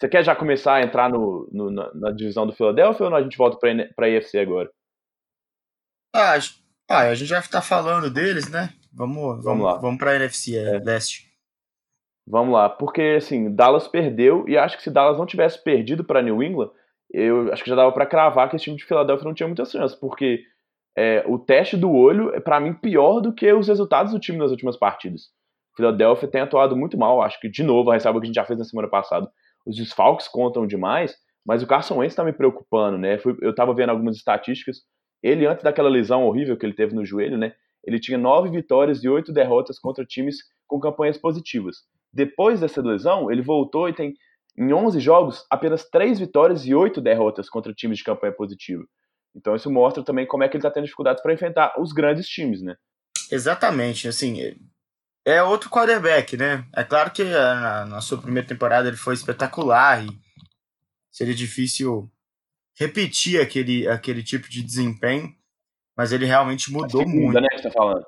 [0.00, 3.22] Você quer já começar a entrar no, no na, na, divisão do Filadélfia ou a
[3.22, 4.70] gente volta para a EFC agora?
[6.16, 6.38] Ah,
[6.88, 8.72] ah, a gente já está falando deles, né?
[8.92, 9.76] Vamos, vamos, vamos lá.
[9.76, 10.78] Vamos para a NFC é, é.
[10.78, 11.30] Leste.
[12.26, 16.22] Vamos lá, porque assim, Dallas perdeu e acho que se Dallas não tivesse perdido para
[16.22, 16.70] New England,
[17.12, 19.64] eu acho que já dava para cravar que esse time de Filadélfia não tinha muita
[19.64, 20.44] chance, porque
[20.96, 24.38] é, o teste do olho é para mim pior do que os resultados do time
[24.38, 25.30] nas últimas partidas.
[25.76, 28.44] Filadélfia tem atuado muito mal, acho que de novo a ressalva que a gente já
[28.44, 29.30] fez na semana passada,
[29.66, 33.18] os desfalques contam demais, mas o Carson Wentz está me preocupando, né?
[33.40, 34.78] Eu estava vendo algumas estatísticas,
[35.22, 37.54] ele antes daquela lesão horrível que ele teve no joelho, né?
[37.84, 41.78] Ele tinha nove vitórias e oito derrotas contra times com campanhas positivas.
[42.12, 44.14] Depois dessa lesão, ele voltou e tem,
[44.58, 48.84] em 11 jogos, apenas 3 vitórias e 8 derrotas contra times de campanha positiva.
[49.34, 52.26] Então isso mostra também como é que ele está tendo dificuldades para enfrentar os grandes
[52.26, 52.76] times, né?
[53.30, 54.56] Exatamente, assim,
[55.24, 56.66] é outro quarterback, né?
[56.74, 60.08] É claro que na, na sua primeira temporada ele foi espetacular e
[61.10, 62.10] seria difícil
[62.74, 65.34] repetir aquele, aquele tipo de desempenho,
[65.96, 67.40] mas ele realmente mudou segunda, muito.
[67.40, 68.04] né, que tá falando?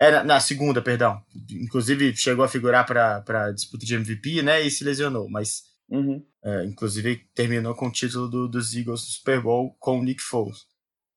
[0.00, 1.22] É, na, na, segunda, perdão.
[1.50, 4.62] Inclusive, chegou a figurar para disputa de MVP, né?
[4.62, 5.64] E se lesionou, mas.
[5.90, 6.24] Uhum.
[6.42, 10.22] É, inclusive, terminou com o título do, dos Eagles do Super Bowl com o Nick
[10.22, 10.64] Foles.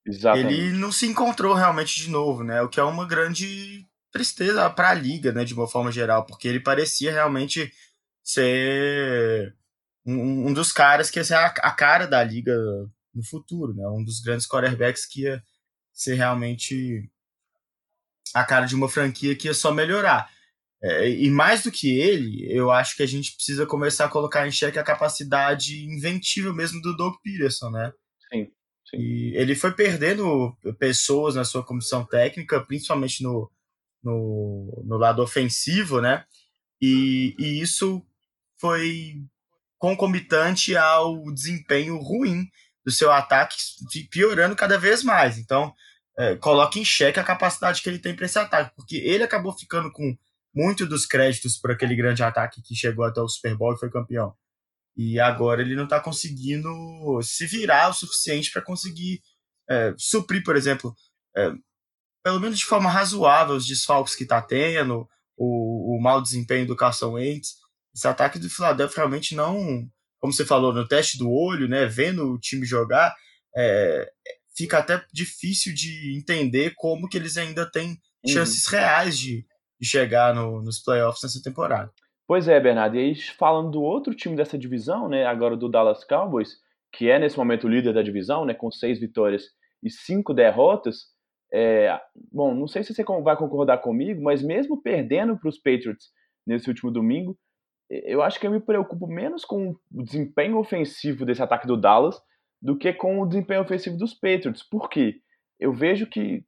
[0.05, 0.53] Exatamente.
[0.53, 2.61] Ele não se encontrou realmente de novo, né?
[2.61, 5.43] O que é uma grande tristeza para a liga, né?
[5.43, 7.73] De uma forma geral, porque ele parecia realmente
[8.23, 9.53] ser
[10.05, 12.55] um, um dos caras que ia ser a, a cara da liga
[13.13, 13.85] no futuro, né?
[13.89, 15.43] Um dos grandes quarterbacks que ia
[15.91, 17.09] ser realmente
[18.33, 20.31] a cara de uma franquia que ia só melhorar.
[20.81, 24.47] É, e mais do que ele, eu acho que a gente precisa começar a colocar
[24.47, 27.91] em xeque a capacidade inventiva mesmo do Doug Peterson, né?
[28.31, 28.51] Sim.
[28.89, 28.97] sim.
[28.97, 33.49] E ele foi perdendo pessoas na sua comissão técnica, principalmente no,
[34.03, 36.25] no, no lado ofensivo, né?
[36.81, 38.05] E, e isso
[38.59, 39.21] foi
[39.77, 42.47] concomitante ao desempenho ruim
[42.85, 43.55] do seu ataque,
[44.09, 45.37] piorando cada vez mais.
[45.37, 45.73] Então,
[46.17, 46.37] é,
[46.75, 50.15] em xeque a capacidade que ele tem para esse ataque, porque ele acabou ficando com
[50.53, 53.89] muito dos créditos por aquele grande ataque que chegou até o Super Bowl e foi
[53.89, 54.35] campeão.
[54.95, 56.69] E agora ele não está conseguindo
[57.23, 59.21] se virar o suficiente para conseguir
[59.67, 60.95] é, suprir, por exemplo,
[61.35, 61.51] é,
[62.23, 65.07] pelo menos de forma razoável, os desfalques que está tendo,
[65.37, 67.55] o, o mau desempenho do Carson Wentz.
[67.93, 69.87] Esse ataque do Philadelphia realmente não,
[70.19, 73.13] como você falou, no teste do olho, né, vendo o time jogar,
[73.55, 74.09] é,
[74.55, 77.89] fica até difícil de entender como que eles ainda têm
[78.25, 78.31] uhum.
[78.31, 78.71] chances uhum.
[78.71, 79.45] reais de,
[79.79, 81.91] de chegar no, nos playoffs nessa temporada.
[82.25, 82.95] Pois é, Bernardo.
[82.95, 86.55] E aí, falando do outro time dessa divisão, né, agora do Dallas Cowboys,
[86.91, 89.43] que é nesse momento o líder da divisão, né, com seis vitórias
[89.83, 91.12] e cinco derrotas,
[91.53, 91.99] é,
[92.31, 96.07] bom, não sei se você vai concordar comigo, mas mesmo perdendo para os Patriots
[96.47, 97.37] nesse último domingo,
[97.89, 102.19] eu acho que eu me preocupo menos com o desempenho ofensivo desse ataque do Dallas
[102.59, 104.63] do que com o desempenho ofensivo dos Patriots.
[104.63, 105.17] Por quê?
[105.59, 106.43] Eu vejo que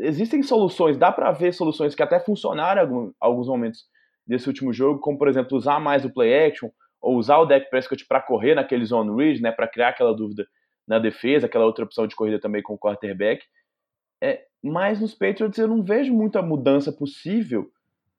[0.00, 3.84] existem soluções, dá para ver soluções que até funcionaram em alguns momentos
[4.26, 6.68] desse último jogo, como por exemplo usar mais o play action
[7.00, 10.46] ou usar o deck Prescott para correr naquele zone read, né, para criar aquela dúvida
[10.86, 13.42] na defesa, aquela outra opção de corrida também com o quarterback.
[14.22, 17.68] É, mas nos Patriots eu não vejo muita mudança possível,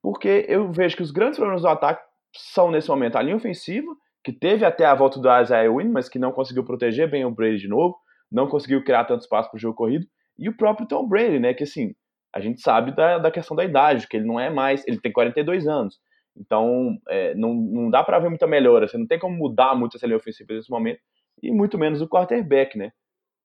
[0.02, 2.04] porque eu vejo que os grandes problemas do ataque
[2.36, 3.88] são, nesse momento, a linha ofensiva,
[4.22, 7.32] que teve até a volta do Isaiah Wynn, mas que não conseguiu proteger bem o
[7.32, 7.96] Brady de novo,
[8.30, 10.06] não conseguiu criar tanto espaço para o jogo corrido,
[10.38, 11.96] e o próprio Tom Brady, né, que assim,
[12.34, 15.12] a gente sabe da, da questão da idade, que ele não é mais, ele tem
[15.12, 16.00] 42 anos,
[16.36, 19.96] então é, não, não dá para ver muita melhora, você não tem como mudar muito
[19.96, 21.00] essa linha ofensiva nesse momento,
[21.42, 22.92] e muito menos o quarterback, né.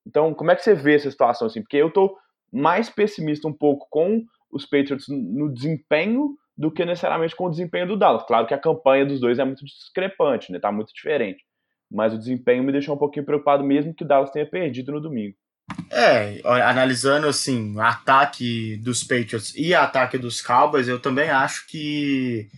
[0.05, 1.61] Então, como é que você vê essa situação assim?
[1.61, 2.16] Porque eu tô
[2.52, 7.87] mais pessimista um pouco com os Patriots no desempenho do que necessariamente com o desempenho
[7.87, 8.24] do Dallas.
[8.24, 10.58] Claro que a campanha dos dois é muito discrepante, né?
[10.58, 11.44] Tá muito diferente.
[11.90, 15.00] Mas o desempenho me deixou um pouquinho preocupado mesmo que o Dallas tenha perdido no
[15.00, 15.37] domingo.
[15.90, 21.66] É, analisando assim, o ataque dos Patriots e o ataque dos Cowboys, eu também acho
[21.68, 22.48] que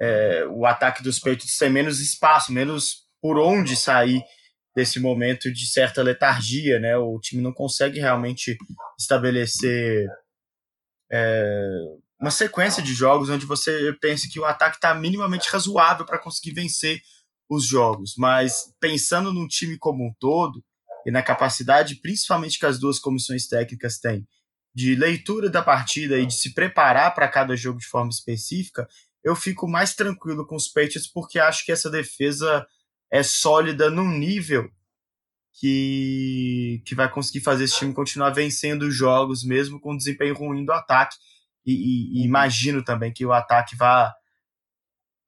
[0.00, 4.22] é, o ataque dos Patriots tem menos espaço, menos por onde sair
[4.78, 6.96] desse momento de certa letargia, né?
[6.96, 8.56] O time não consegue realmente
[8.96, 10.06] estabelecer
[11.10, 11.68] é,
[12.20, 16.54] uma sequência de jogos onde você pensa que o ataque está minimamente razoável para conseguir
[16.54, 17.00] vencer
[17.50, 18.14] os jogos.
[18.16, 20.62] Mas pensando num time como um todo
[21.04, 24.24] e na capacidade, principalmente que as duas comissões técnicas têm,
[24.72, 28.86] de leitura da partida e de se preparar para cada jogo de forma específica,
[29.24, 32.64] eu fico mais tranquilo com os Patriots porque acho que essa defesa
[33.10, 34.70] é sólida num nível
[35.54, 40.34] que, que vai conseguir fazer esse time continuar vencendo os jogos, mesmo com o desempenho
[40.34, 41.16] ruim do ataque.
[41.66, 44.10] E, e, e imagino também que o ataque vai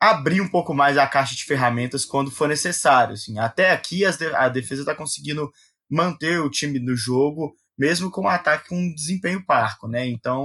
[0.01, 3.15] abrir um pouco mais a caixa de ferramentas quando for necessário.
[3.15, 3.39] Assim.
[3.39, 5.51] Até aqui a defesa está conseguindo
[5.91, 9.89] manter o time no jogo, mesmo com o ataque com um desempenho parco.
[9.89, 10.07] Né?
[10.07, 10.45] Então,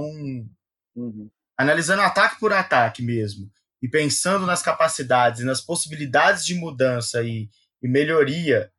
[0.94, 1.30] uhum.
[1.56, 3.50] analisando ataque por ataque mesmo,
[3.82, 7.48] e pensando nas capacidades e nas possibilidades de mudança e,
[7.82, 8.70] e melhoria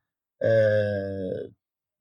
[0.41, 1.49] é,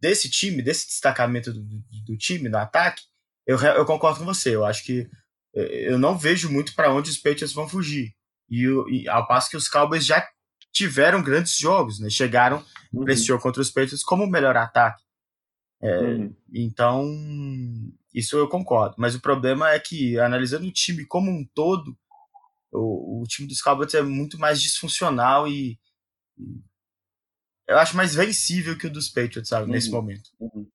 [0.00, 1.62] desse time, desse destacamento do,
[2.04, 3.02] do, time no ataque,
[3.46, 4.54] eu, eu concordo com você.
[4.54, 5.08] Eu acho que
[5.54, 8.14] é, eu não vejo muito para onde os Patriots vão fugir.
[8.48, 10.26] E, e, ao passo que os Cowboys já
[10.72, 12.10] tiveram grandes jogos, né?
[12.10, 13.04] Chegaram uhum.
[13.04, 15.02] para esse jogo contra os Patriots como o melhor ataque.
[15.80, 16.34] É, uhum.
[16.52, 17.04] Então,
[18.14, 18.94] isso eu concordo.
[18.98, 21.96] Mas o problema é que, analisando o time como um todo,
[22.72, 25.78] o, o time dos Cowboys é muito mais disfuncional e,
[26.38, 26.60] e,
[27.68, 30.30] eu acho mais vencível que o dos Patriots, sabe, uhum, nesse momento.
[30.38, 30.68] Uhum.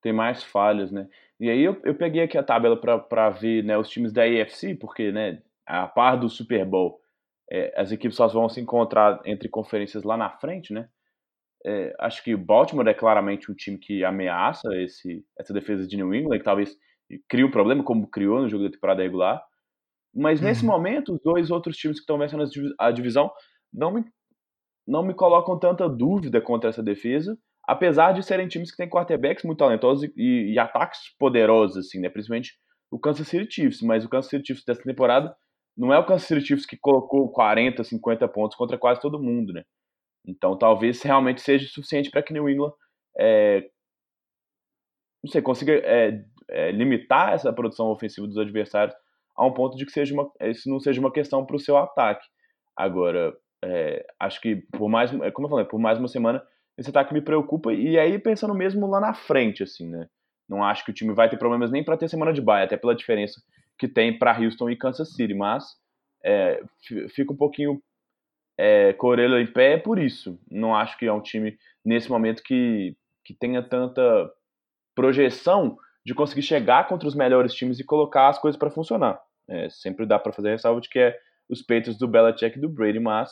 [0.00, 1.08] Tem mais falhas, né?
[1.38, 4.74] E aí eu, eu peguei aqui a tabela para ver né, os times da AFC,
[4.74, 7.00] porque, né, a par do Super Bowl,
[7.50, 10.88] é, as equipes só vão se encontrar entre conferências lá na frente, né?
[11.64, 15.96] É, acho que o Baltimore é claramente um time que ameaça esse, essa defesa de
[15.96, 16.76] New England, que talvez
[17.28, 19.42] crie um problema, como criou no jogo da temporada regular.
[20.16, 20.72] Mas nesse uhum.
[20.72, 22.44] momento, os dois outros times que estão vencendo
[22.78, 23.30] a divisão
[23.70, 24.04] não me,
[24.86, 29.44] não me colocam tanta dúvida contra essa defesa, apesar de serem times que têm quarterbacks
[29.44, 32.08] muito talentosos e, e ataques poderosos, assim, né?
[32.08, 32.54] Principalmente
[32.90, 35.36] o Kansas City Chiefs, mas o Kansas City Chiefs dessa temporada
[35.76, 39.52] não é o Kansas City Chiefs que colocou 40, 50 pontos contra quase todo mundo,
[39.52, 39.64] né?
[40.26, 42.72] Então talvez realmente seja suficiente para que New England
[43.18, 43.68] é,
[45.22, 48.96] não sei, consiga é, é, limitar essa produção ofensiva dos adversários
[49.36, 51.76] a um ponto de que seja uma, isso não seja uma questão para o seu
[51.76, 52.26] ataque.
[52.76, 56.42] Agora, é, acho que por mais, é como eu falei, por mais uma semana,
[56.78, 57.72] esse ataque me preocupa.
[57.72, 60.08] E aí, pensando mesmo lá na frente, assim, né?
[60.48, 62.76] Não acho que o time vai ter problemas nem para ter semana de baia, até
[62.76, 63.40] pela diferença
[63.78, 65.34] que tem para Houston e Kansas City.
[65.34, 65.64] Mas
[66.24, 66.62] é,
[67.10, 67.80] fica um pouquinho
[68.58, 70.38] é, orelha em pé por isso.
[70.50, 74.30] Não acho que é um time, nesse momento, que, que tenha tanta
[74.94, 79.20] projeção de conseguir chegar contra os melhores times e colocar as coisas para funcionar.
[79.48, 81.16] É, sempre dá para fazer ressalva de que é
[81.48, 83.30] os peitos do Belichick e do Brady, mas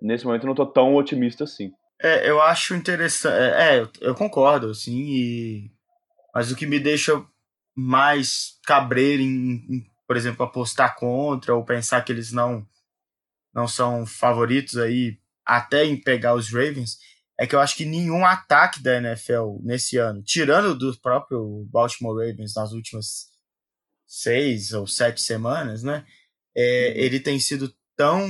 [0.00, 1.72] nesse momento eu não tô tão otimista assim.
[2.02, 3.34] É, eu acho interessante.
[3.34, 5.70] É, é eu concordo, assim, e...
[6.34, 7.22] mas o que me deixa
[7.76, 12.66] mais cabreiro em, em, por exemplo, apostar contra ou pensar que eles não
[13.52, 16.98] não são favoritos aí até em pegar os Ravens
[17.38, 22.14] é que eu acho que nenhum ataque da NFL nesse ano, tirando do próprio Baltimore
[22.14, 23.29] Ravens nas últimas
[24.10, 26.04] seis ou sete semanas, né?
[26.56, 27.02] É, uhum.
[27.04, 28.26] ele tem sido tão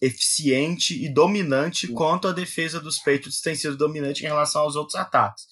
[0.00, 4.94] eficiente e dominante quanto a defesa dos Patriots tem sido dominante em relação aos outros
[4.94, 5.46] ataques.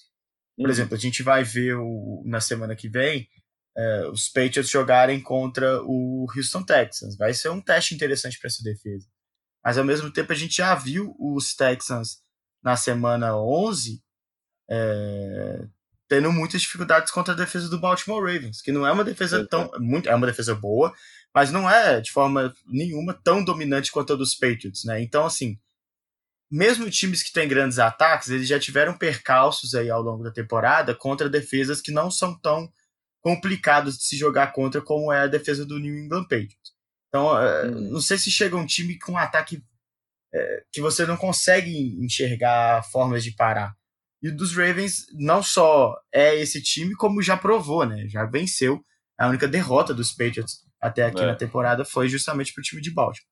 [0.55, 0.71] Por uhum.
[0.71, 3.27] exemplo, a gente vai ver o, na semana que vem
[3.77, 7.17] é, os Patriots jogarem contra o Houston Texans.
[7.17, 9.05] Vai ser um teste interessante para essa defesa.
[9.61, 12.21] Mas ao mesmo tempo a gente já viu os Texans
[12.63, 14.01] na semana 11
[14.69, 15.67] é,
[16.07, 19.69] tendo muitas dificuldades contra a defesa do Baltimore Ravens, que não é uma defesa tão.
[19.79, 20.93] Muito, é uma defesa boa,
[21.33, 25.01] mas não é de forma nenhuma tão dominante quanto a dos Patriots, né?
[25.01, 25.59] Então, assim,
[26.49, 30.93] mesmo times que têm grandes ataques, eles já tiveram percalços aí ao longo da temporada
[30.95, 32.71] contra defesas que não são tão
[33.21, 36.75] complicados de se jogar contra como é a defesa do New England Patriots.
[37.09, 37.91] Então, hum.
[37.91, 39.63] não sei se chega um time com um ataque
[40.33, 43.73] é, que você não consegue enxergar formas de parar.
[44.25, 48.07] E dos Ravens não só é esse time, como já provou, né?
[48.07, 48.83] Já venceu.
[49.15, 51.27] A única derrota dos Patriots até aqui é.
[51.27, 53.29] na temporada foi justamente pro time de Baltimore.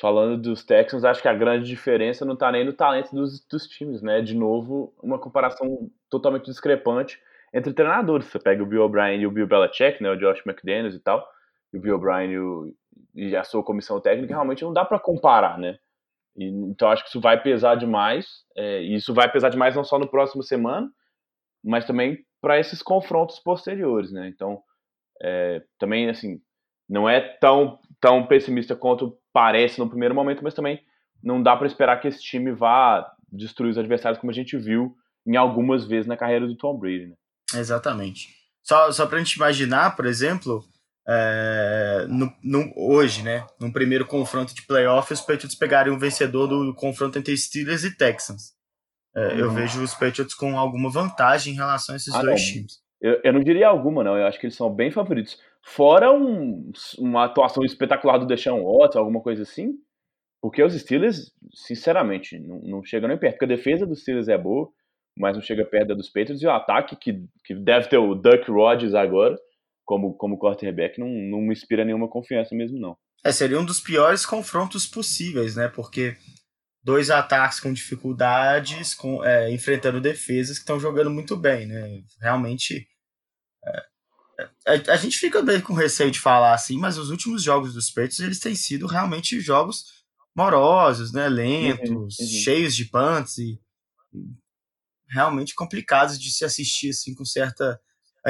[0.00, 3.66] Falando dos Texans, acho que a grande diferença não tá nem no talento dos, dos
[3.66, 4.22] times, né?
[4.22, 7.20] De novo, uma comparação totalmente discrepante
[7.52, 8.28] entre treinadores.
[8.28, 10.10] Você pega o Bill O'Brien e o Bill Belichick, né?
[10.10, 11.22] O Josh McDaniels e tal.
[11.70, 12.74] E o Bill O'Brien e, o,
[13.14, 15.78] e a sua comissão técnica, realmente não dá para comparar, né?
[16.38, 18.26] E, então acho que isso vai pesar demais.
[18.56, 20.88] É, e isso vai pesar demais não só no próximo semana,
[21.62, 24.28] mas também para esses confrontos posteriores, né?
[24.28, 24.62] Então,
[25.20, 26.40] é, também, assim,
[26.88, 30.80] não é tão, tão pessimista quanto parece no primeiro momento, mas também
[31.22, 34.94] não dá para esperar que esse time vá destruir os adversários como a gente viu
[35.26, 37.14] em algumas vezes na carreira do Tom Brady, né?
[37.54, 38.28] Exatamente.
[38.62, 40.62] Só, só para a gente imaginar, por exemplo,
[41.10, 46.46] é, no, no, hoje, né, no primeiro confronto de playoff, os Patriots pegarem o vencedor
[46.46, 48.52] do confronto entre Steelers e Texans.
[49.16, 49.38] É, uhum.
[49.38, 52.52] Eu vejo os Patriots com alguma vantagem em relação a esses ah, dois não.
[52.52, 52.78] times.
[53.00, 54.18] Eu, eu, não diria alguma, não.
[54.18, 55.40] Eu acho que eles são bem favoritos.
[55.64, 59.74] Fora um, uma atuação espetacular do Deshaun Watson, alguma coisa assim.
[60.42, 63.38] Porque os Steelers, sinceramente, não, não chegam nem perto.
[63.38, 64.68] Porque a defesa dos Steelers é boa,
[65.16, 66.42] mas não chega perto da dos Patriots.
[66.42, 69.36] E o ataque, que, que deve ter o Duck Rodgers agora,
[69.88, 72.94] como, como quarterback não, não me inspira nenhuma confiança mesmo, não.
[73.24, 75.66] É, seria um dos piores confrontos possíveis, né?
[75.66, 76.14] Porque
[76.84, 82.02] dois ataques com dificuldades, com, é, enfrentando defesas que estão jogando muito bem, né?
[82.20, 82.86] Realmente.
[83.64, 83.86] É,
[84.66, 87.72] a, é, a, gente fica bem com receio de falar assim, mas os últimos jogos
[87.72, 89.84] dos Patriots eles têm sido realmente jogos
[90.36, 91.30] morosos, né?
[91.30, 92.42] Lentos, uhum, uhum.
[92.42, 93.58] cheios de punts e
[95.08, 97.80] realmente complicados de se assistir assim com certa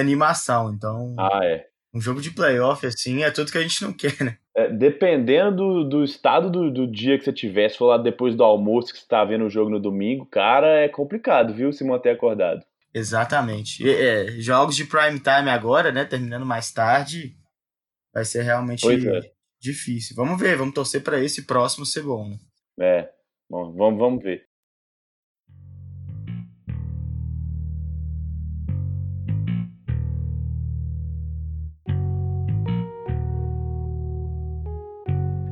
[0.00, 0.72] animação.
[0.72, 1.66] Então, ah, é.
[1.94, 4.38] um jogo de playoff, assim, é tudo que a gente não quer, né?
[4.56, 8.34] É, dependendo do, do estado do, do, dia que você tiver, se for lá depois
[8.34, 11.84] do almoço que você tá vendo o jogo no domingo, cara, é complicado, viu, se
[11.84, 12.64] manter acordado.
[12.92, 13.88] Exatamente.
[13.88, 17.36] É, jogos de prime time agora, né, terminando mais tarde,
[18.12, 19.30] vai ser realmente é.
[19.60, 20.16] difícil.
[20.16, 22.38] Vamos ver, vamos torcer para esse próximo ser bom, né?
[22.80, 23.08] É,
[23.48, 24.47] bom, vamos, vamos ver.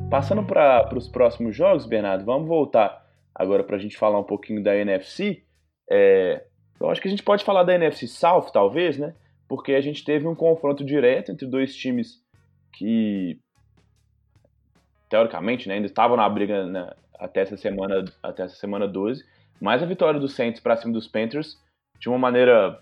[0.09, 4.63] Passando para os próximos jogos, Bernardo, vamos voltar agora para a gente falar um pouquinho
[4.63, 5.43] da NFC.
[5.89, 6.45] É,
[6.79, 9.13] eu acho que a gente pode falar da NFC South, talvez, né?
[9.49, 12.23] Porque a gente teve um confronto direto entre dois times
[12.71, 13.37] que,
[15.09, 16.89] teoricamente, né, ainda estavam na briga né,
[17.19, 19.25] até, essa semana, até essa semana 12.
[19.59, 21.61] Mas a vitória do Saints para cima dos Panthers
[21.99, 22.79] de uma maneira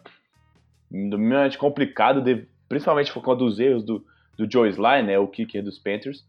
[0.91, 2.21] dominante complicada,
[2.69, 4.05] principalmente por conta dos erros do,
[4.37, 6.23] do Joe Sly, né, o kicker dos Panthers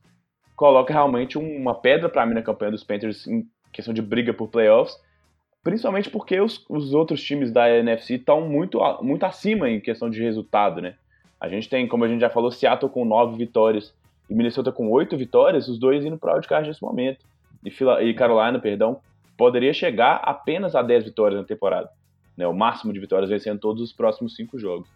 [0.57, 4.49] coloca realmente uma pedra para mim na campanha dos Panthers em questão de briga por
[4.49, 4.99] playoffs,
[5.62, 10.23] principalmente porque os, os outros times da NFC estão muito, muito acima em questão de
[10.23, 10.95] resultado, né?
[11.38, 13.95] A gente tem, como a gente já falou, Seattle com nove vitórias
[14.31, 17.25] e Minnesota com oito vitórias, os dois indo para o wildcard nesse momento.
[17.62, 17.71] E,
[18.09, 19.01] e Carolina, perdão,
[19.37, 21.90] poderia chegar apenas a 10 vitórias na temporada.
[22.37, 24.88] Né, o máximo de vitórias vencendo todos os próximos cinco jogos.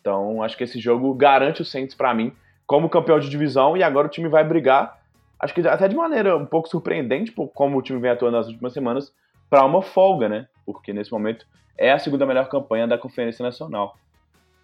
[0.00, 2.32] Então, acho que esse jogo garante o Saints para mim
[2.66, 5.00] como campeão de divisão e agora o time vai brigar,
[5.38, 8.48] acho que até de maneira um pouco surpreendente, por como o time vem atuando nas
[8.48, 9.12] últimas semanas,
[9.48, 10.48] para uma folga, né?
[10.64, 11.46] Porque nesse momento
[11.78, 13.96] é a segunda melhor campanha da Conferência Nacional.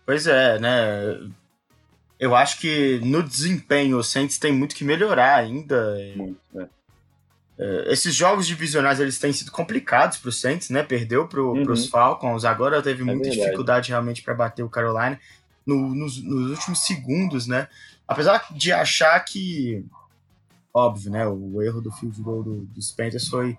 [0.05, 1.21] Pois é, né?
[2.19, 5.97] Eu acho que no desempenho o Saints tem muito que melhorar ainda.
[6.17, 6.69] Muito, né?
[7.87, 10.83] Esses jogos divisionais eles têm sido complicados para o Saints, né?
[10.83, 11.63] Perdeu para uhum.
[11.71, 13.41] os Falcons, agora teve é muita verdade.
[13.41, 15.21] dificuldade realmente para bater o Carolina
[15.67, 17.69] no, nos, nos, últimos segundos, né?
[18.07, 19.85] Apesar de achar que,
[20.75, 23.57] óbvio, né, o erro do field goal do, dos Panthers foi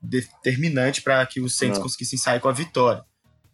[0.00, 1.84] determinante para que os Saints Não.
[1.84, 3.04] conseguissem sair com a vitória.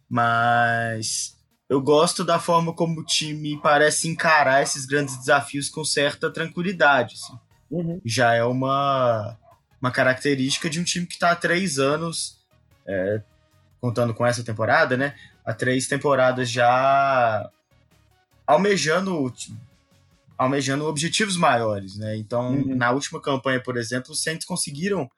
[0.09, 1.37] Mas
[1.69, 7.15] eu gosto da forma como o time parece encarar esses grandes desafios com certa tranquilidade.
[7.15, 7.39] Assim.
[7.71, 8.01] Uhum.
[8.05, 9.37] Já é uma,
[9.81, 12.37] uma característica de um time que está há três anos,
[12.85, 13.21] é,
[13.81, 15.15] contando com essa temporada, né?
[15.45, 17.49] Há três temporadas já
[18.45, 19.33] almejando
[20.37, 22.17] almejando objetivos maiores, né?
[22.17, 22.75] Então, uhum.
[22.75, 25.09] na última campanha, por exemplo, os Saints conseguiram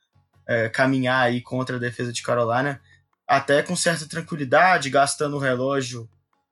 [0.47, 2.79] é, caminhar aí contra a defesa de Carolina
[3.27, 6.07] até com certa tranquilidade, gastando o relógio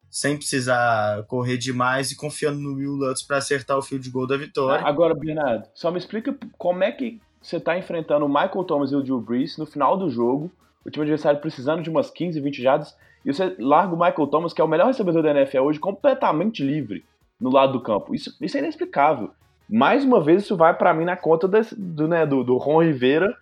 [0.09, 4.37] sem precisar correr demais e confiando no Will Lutz para acertar o field goal da
[4.37, 4.85] vitória.
[4.85, 8.95] Agora, Bernardo, só me explica como é que você tá enfrentando o Michael Thomas e
[8.95, 10.51] o Drew Brees no final do jogo,
[10.85, 12.95] o time adversário precisando de umas 15, 20 jardas,
[13.25, 16.63] e você larga o Michael Thomas, que é o melhor recebedor da NFL hoje, completamente
[16.63, 17.05] livre
[17.39, 18.13] no lado do campo.
[18.13, 19.31] Isso, isso é inexplicável.
[19.69, 22.83] Mais uma vez, isso vai para mim na conta desse, do, né, do, do Ron
[22.83, 23.35] Rivera,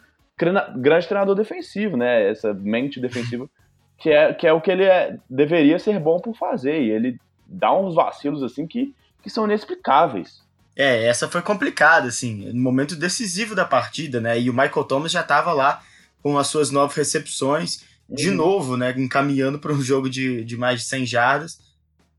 [0.76, 2.30] grande treinador defensivo, né?
[2.30, 3.50] Essa mente defensiva,
[3.98, 6.82] que é, que é o que ele é, deveria ser bom por fazer.
[6.82, 10.42] E ele dá uns vacilos assim que, que são inexplicáveis.
[10.76, 14.40] É, essa foi complicada, assim, no momento decisivo da partida, né?
[14.40, 15.82] E o Michael Thomas já estava lá
[16.24, 18.36] com as suas nove recepções, de uhum.
[18.36, 18.94] novo, né?
[18.98, 21.60] Encaminhando para um jogo de, de mais de 100 jardas.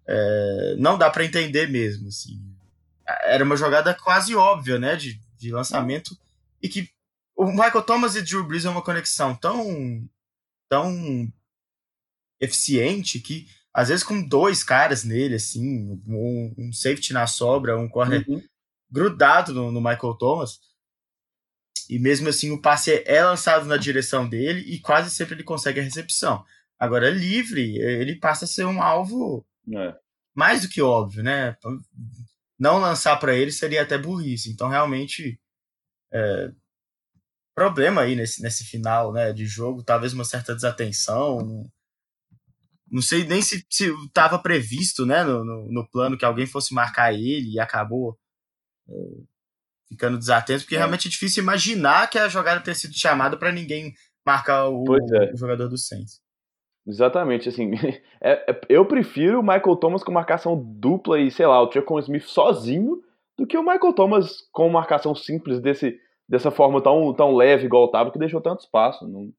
[0.07, 2.40] É, não dá para entender mesmo, assim.
[3.24, 4.97] Era uma jogada quase óbvia, né?
[4.97, 6.16] De, de lançamento.
[6.62, 6.88] E que
[7.36, 10.09] o Michael Thomas e Drew Brees é uma conexão tão,
[10.68, 11.30] tão
[12.40, 17.88] eficiente que às vezes com dois caras nele, assim, um, um safety na sobra, um
[17.88, 18.43] corner uhum.
[18.90, 20.61] grudado no, no, Michael Thomas,
[21.93, 25.78] e mesmo assim o passe é lançado na direção dele e quase sempre ele consegue
[25.78, 26.43] a recepção.
[26.78, 29.95] Agora, livre, ele passa a ser um alvo é.
[30.34, 31.55] mais do que óbvio, né?
[32.59, 34.51] Não lançar para ele seria até burrice.
[34.51, 35.38] Então, realmente,
[36.11, 36.51] é,
[37.55, 41.70] problema aí nesse, nesse final né, de jogo, talvez uma certa desatenção,
[42.90, 47.12] não sei nem se estava previsto né, no, no, no, plano que alguém fosse marcar
[47.12, 48.18] ele e acabou
[48.88, 48.93] é,
[49.93, 50.78] ficando desatento, porque é.
[50.78, 53.93] realmente é difícil imaginar que a jogada tenha sido chamada para ninguém
[54.24, 54.84] marcar o,
[55.14, 55.32] é.
[55.32, 56.20] o, jogador do Saints.
[56.86, 57.72] Exatamente, assim,
[58.20, 61.99] é, é, eu prefiro o Michael Thomas com marcação dupla e, sei lá, o Treacon
[62.01, 63.01] Smith sozinho,
[63.38, 67.86] do que o Michael Thomas com marcação simples desse, dessa forma tão, tão leve igual
[67.86, 69.07] estava, que deixou tanto espaço.
[69.09, 69.30] Não,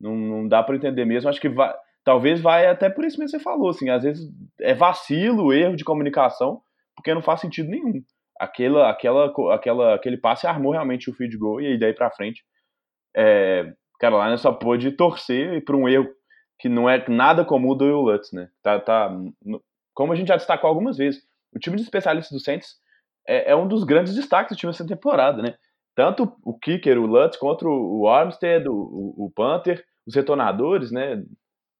[0.00, 1.28] não, não dá para entender mesmo.
[1.28, 1.74] Acho que vai,
[2.04, 4.30] talvez vai até por isso mesmo que você falou, assim, às vezes
[4.60, 6.60] é vacilo, erro de comunicação,
[6.94, 8.02] porque não faz sentido nenhum.
[8.38, 12.44] Aquela, aquela, aquela, aquele passe armou realmente o field goal e aí daí para frente,
[13.16, 16.08] é, Carolina só pôde torcer para um erro
[16.58, 18.48] que não é nada comum do Will Lutz, né?
[18.62, 19.10] Tá, tá,
[19.92, 21.22] como a gente já destacou algumas vezes,
[21.54, 22.76] o time de especialistas do Saints
[23.26, 25.54] é, é um dos grandes destaques do time essa temporada, né?
[25.94, 31.22] Tanto o kicker, o Lutz, contra o Armstead, o, o, o Panther, os retornadores, né?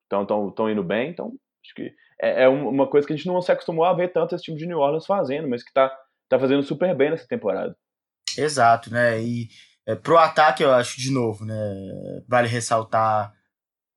[0.04, 1.10] estão tão, indo bem.
[1.10, 1.32] Então,
[1.64, 4.34] acho que é, é, uma coisa que a gente não se acostumou a ver tanto
[4.34, 5.94] esse time de New Orleans fazendo, mas que está
[6.28, 7.76] tá fazendo super bem nessa temporada.
[8.36, 9.22] Exato, né?
[9.22, 9.48] E
[9.86, 11.54] é, pro ataque, eu acho, de novo, né?
[12.26, 13.32] Vale ressaltar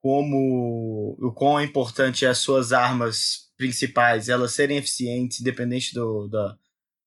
[0.01, 6.55] como o quão é importante as suas armas principais elas serem eficientes, independente do, da,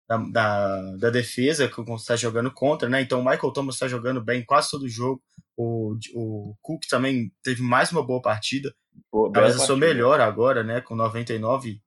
[0.09, 3.01] da, da, da defesa que você está jogando contra, né?
[3.01, 5.23] Então o Michael Thomas está jogando bem quase todo o jogo.
[5.57, 8.75] O, o Cook também teve mais uma boa partida.
[9.13, 10.81] Boa, Talvez a sua melhor agora, né?
[10.81, 11.81] Com 99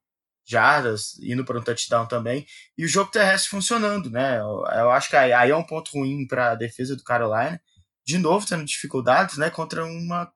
[0.46, 2.46] jardas, indo para um touchdown também.
[2.76, 4.38] E o jogo terrestre funcionando, né?
[4.38, 7.60] Eu, eu acho que aí, aí, é um ponto ruim para a defesa do Carolina.
[8.06, 9.50] De novo, tendo dificuldades, né?
[9.50, 10.32] Contra, uma,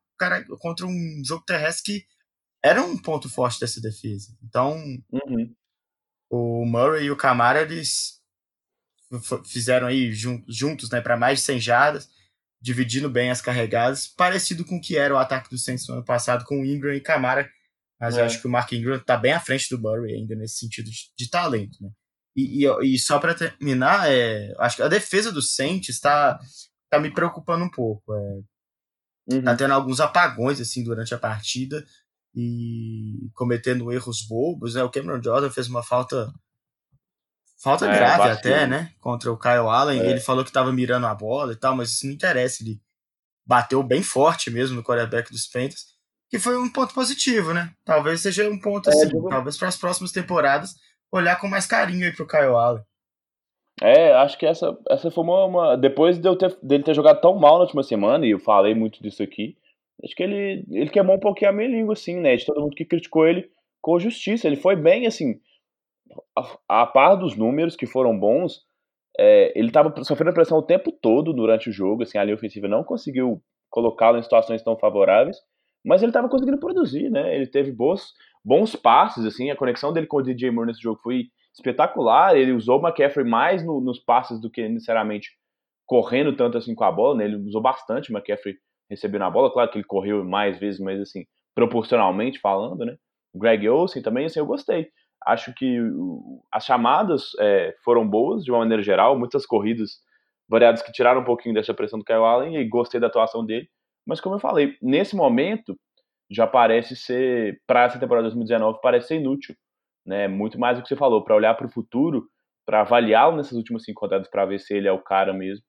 [0.58, 2.06] contra um jogo terrestre que
[2.62, 4.36] era um ponto forte dessa defesa.
[4.42, 4.76] Então,
[5.12, 5.54] uhum.
[6.30, 8.18] o Murray e o Camara, eles
[9.46, 11.00] fizeram aí juntos, né?
[11.00, 12.18] Para mais de 100 jardas
[12.60, 16.04] dividindo bem as carregadas, parecido com o que era o ataque do Saints no ano
[16.04, 17.48] passado com o Ingram e Camara,
[18.00, 18.20] mas é.
[18.20, 20.90] eu acho que o Mark Ingram está bem à frente do Murray ainda nesse sentido
[20.90, 21.90] de, de talento, né?
[22.36, 26.38] E, e, e só para terminar, é, acho que a defesa do Saints está
[26.88, 28.14] tá me preocupando um pouco.
[28.14, 29.42] É, uhum.
[29.42, 31.84] Tá tendo alguns apagões assim durante a partida
[32.34, 34.82] e cometendo erros bobos, né?
[34.84, 36.32] O Cameron Jordan fez uma falta
[37.60, 38.92] Falta é, grave até, né?
[39.00, 40.00] Contra o Kyle Allen.
[40.00, 40.10] É.
[40.10, 42.62] Ele falou que estava mirando a bola e tal, mas isso não interessa.
[42.62, 42.80] Ele
[43.44, 45.86] bateu bem forte mesmo no quarterback dos Panthers,
[46.30, 47.70] que foi um ponto positivo, né?
[47.84, 50.74] Talvez seja um ponto é, assim, talvez para as próximas temporadas
[51.10, 52.82] olhar com mais carinho aí pro Kyle Allen.
[53.80, 55.76] É, acho que essa, essa foi uma, uma.
[55.76, 58.74] Depois de eu ter, dele ter jogado tão mal na última semana, e eu falei
[58.74, 59.56] muito disso aqui,
[60.04, 62.36] acho que ele, ele queimou um pouquinho a minha língua, assim, né?
[62.36, 63.48] De todo mundo que criticou ele
[63.80, 64.46] com justiça.
[64.46, 65.40] Ele foi bem, assim
[66.36, 68.62] a, a par dos números que foram bons,
[69.18, 72.68] é, ele estava sofrendo pressão o tempo todo durante o jogo, assim, a linha ofensiva
[72.68, 75.38] não conseguiu colocá-lo em situações tão favoráveis,
[75.84, 77.34] mas ele estava conseguindo produzir, né?
[77.34, 78.12] Ele teve bons,
[78.44, 82.36] bons passes, assim, a conexão dele com o DJ Moore nesse jogo foi espetacular.
[82.36, 85.30] Ele usou o McCaffrey mais no, nos passes do que necessariamente
[85.86, 87.24] correndo tanto assim com a bola, né?
[87.24, 88.56] Ele usou bastante o McCaffrey
[88.90, 91.24] recebendo a bola, claro que ele correu mais vezes, mas assim,
[91.54, 92.96] proporcionalmente falando, né?
[93.32, 94.88] O Greg Olsen também, assim, eu gostei.
[95.26, 95.78] Acho que
[96.52, 99.98] as chamadas é, foram boas, de uma maneira geral, muitas corridas
[100.48, 103.68] variadas que tiraram um pouquinho dessa pressão do Kyle Allen e gostei da atuação dele.
[104.08, 105.78] Mas como eu falei, nesse momento
[106.30, 109.54] já parece ser, para essa temporada 2019, parece ser inútil.
[110.04, 110.26] Né?
[110.26, 112.26] Muito mais do que você falou, para olhar para o futuro,
[112.66, 115.62] para avaliá-lo nessas últimas cinco rodadas, para ver se ele é o cara mesmo.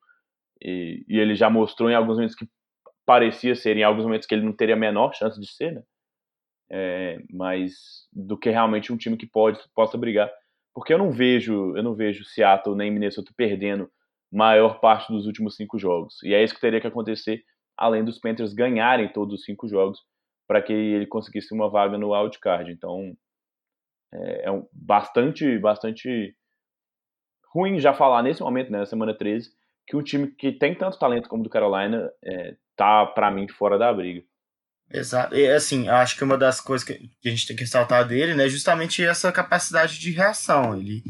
[0.61, 2.47] E, e, ele já mostrou em alguns momentos que
[3.05, 5.83] parecia ser, em alguns momentos que ele não teria a menor chance de ser, né?
[6.71, 10.31] É, mas do que realmente um time que pode possa brigar,
[10.73, 13.89] porque eu não vejo, eu não vejo Seattle nem Minnesota perdendo
[14.31, 16.21] maior parte dos últimos cinco jogos.
[16.21, 17.43] E é isso que teria que acontecer,
[17.79, 19.99] além dos Panthers ganharem todos os cinco jogos
[20.47, 22.71] para que ele conseguisse uma vaga no wildcard.
[22.71, 23.15] Então
[24.13, 26.35] é, é um, bastante, bastante
[27.53, 29.49] ruim já falar nesse momento, né, na semana 13,
[29.87, 33.47] que um time que tem tanto talento como o do Carolina é, tá, para mim,
[33.47, 34.23] fora da briga.
[34.91, 35.35] Exato.
[35.35, 38.45] E assim, acho que uma das coisas que a gente tem que ressaltar dele, né,
[38.45, 40.75] é justamente essa capacidade de reação.
[40.75, 41.03] Ele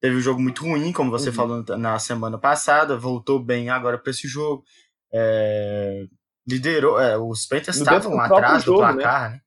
[0.00, 1.34] teve um jogo muito ruim, como você uhum.
[1.34, 4.64] falou na semana passada, voltou bem agora para esse jogo.
[5.12, 6.06] É,
[6.48, 8.92] liderou, é, os Panthers estavam atrás jogo, do né?
[8.94, 9.36] placar, né?
[9.36, 9.42] né?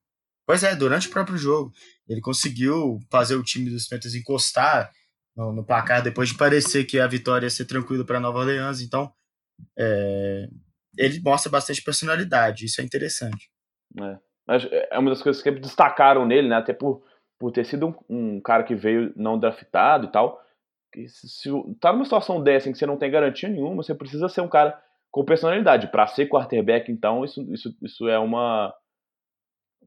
[0.46, 1.72] Pois é, durante o próprio jogo.
[2.08, 4.92] Ele conseguiu fazer o time dos Panthers encostar
[5.36, 8.82] no, no placar depois de parecer que a vitória ia ser tranquila para Nova Orleans.
[8.82, 9.12] Então,
[9.78, 10.48] é,
[10.98, 13.50] ele mostra bastante personalidade, isso é interessante.
[14.00, 14.88] É.
[14.92, 16.56] é uma das coisas que destacaram nele, né?
[16.56, 17.04] Até por,
[17.40, 20.42] por ter sido um, um cara que veio não draftado e tal.
[20.96, 21.50] E se, se
[21.82, 24.48] tá numa situação dessa em que você não tem garantia nenhuma, você precisa ser um
[24.48, 24.80] cara
[25.16, 25.88] com personalidade.
[25.88, 28.74] Para ser quarterback, então, isso, isso, isso é uma.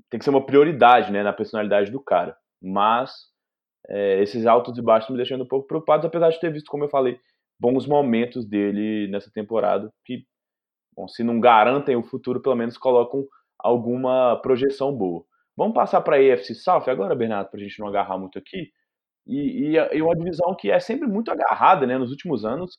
[0.09, 1.22] Tem que ser uma prioridade, né?
[1.22, 2.35] Na personalidade do cara.
[2.62, 3.12] Mas
[3.91, 6.85] é, esses altos e baixos me deixando um pouco preocupados, apesar de ter visto, como
[6.85, 7.20] eu falei,
[7.61, 10.24] bons momentos dele nessa temporada, que,
[10.97, 13.26] bom, se não garantem o futuro, pelo menos colocam
[13.59, 15.22] alguma projeção boa.
[15.55, 18.70] Vamos passar para a AFC South agora, Bernardo, para a gente não agarrar muito aqui.
[19.26, 21.99] E, e, e, uma divisão que é sempre muito agarrada, né?
[21.99, 22.79] Nos últimos anos,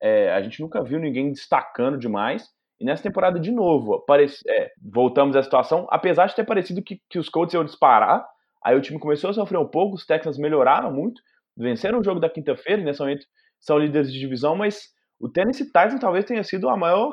[0.00, 2.48] é, a gente nunca viu ninguém destacando demais.
[2.78, 4.04] E nessa temporada, de novo,
[4.48, 8.26] é, voltamos à situação, apesar de ter parecido que, que os Colts iam disparar,
[8.66, 11.22] Aí o time começou a sofrer um pouco, os Texans melhoraram muito,
[11.56, 13.24] venceram o jogo da quinta-feira, nesse momento
[13.60, 14.88] são líderes de divisão, mas
[15.20, 17.12] o Tennessee Titans talvez tenha sido a maior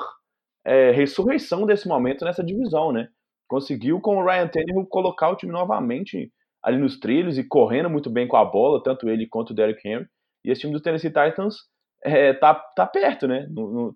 [0.66, 3.08] é, ressurreição desse momento nessa divisão, né?
[3.48, 8.10] Conseguiu com o Ryan Tannehill colocar o time novamente ali nos trilhos e correndo muito
[8.10, 10.08] bem com a bola, tanto ele quanto o Derrick Henry.
[10.44, 11.58] E esse time do Tennessee Titans
[12.04, 13.48] é, tá, tá perto, né?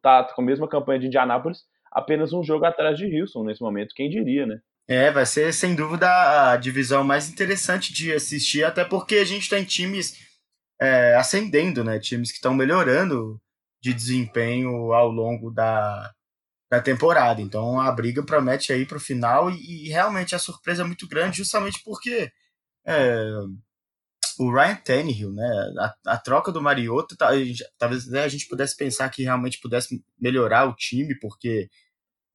[0.01, 3.93] Tá com a mesma campanha de Indianápolis, apenas um jogo atrás de Houston nesse momento,
[3.95, 4.59] quem diria, né?
[4.89, 6.07] É, vai ser sem dúvida
[6.51, 10.15] a divisão mais interessante de assistir, até porque a gente tem times
[10.79, 11.99] é, ascendendo, né?
[11.99, 13.39] Times que estão melhorando
[13.81, 16.11] de desempenho ao longo da,
[16.71, 17.41] da temporada.
[17.41, 21.07] Então a briga promete aí para o final e, e, realmente a surpresa é muito
[21.07, 22.31] grande, justamente porque
[22.85, 23.29] é,
[24.39, 25.47] o Ryan Tannehill, né?
[25.79, 27.29] A, a troca do Mariota, tá,
[27.77, 31.69] talvez né, a gente pudesse pensar que realmente pudesse melhorar o time, porque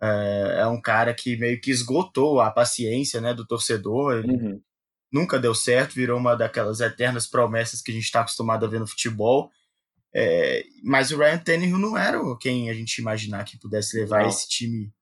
[0.00, 4.18] é, é, um cara que meio que esgotou a paciência né, do torcedor.
[4.18, 4.60] Ele uhum.
[5.12, 8.80] nunca deu certo, virou uma daquelas eternas promessas que a gente está acostumado a ver
[8.80, 9.50] no futebol.
[10.14, 14.28] É, mas o Ryan Tannehill não era quem a gente imaginar que pudesse levar não.
[14.28, 14.92] esse time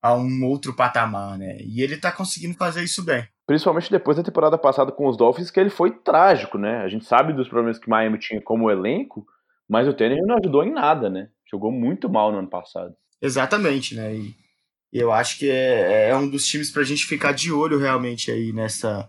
[0.00, 1.58] a um outro patamar, né?
[1.60, 3.28] E ele tá conseguindo fazer isso bem.
[3.48, 6.82] Principalmente depois da temporada passada com os Dolphins, que ele foi trágico, né?
[6.82, 9.26] A gente sabe dos problemas que Miami tinha como elenco,
[9.66, 11.30] mas o Tannehill não ajudou em nada, né?
[11.50, 12.94] Jogou muito mal no ano passado.
[13.22, 14.14] Exatamente, né?
[14.14, 14.34] E,
[14.92, 18.30] eu acho que é, é um dos times para a gente ficar de olho realmente
[18.30, 19.08] aí nessa,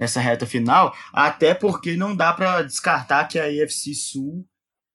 [0.00, 4.46] nessa reta final, até porque não dá para descartar que a AFC Sul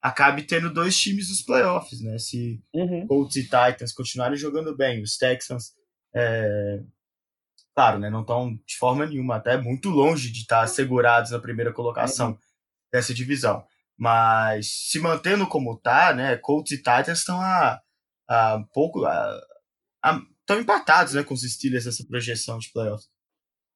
[0.01, 2.17] acabe tendo dois times nos playoffs, né?
[2.17, 3.05] Se uhum.
[3.05, 5.73] Colts e Titans continuarem jogando bem, os Texans,
[6.15, 6.81] é...
[7.79, 8.09] claro, né?
[8.09, 12.37] Não estão de forma nenhuma, até muito longe de estar segurados na primeira colocação uhum.
[12.91, 13.65] dessa divisão.
[13.97, 16.35] Mas se mantendo como tá, né?
[16.35, 17.79] Colts e Titans estão a
[18.57, 19.03] um pouco.
[20.41, 23.07] estão empatados né, com os Steelers nessa projeção de playoffs.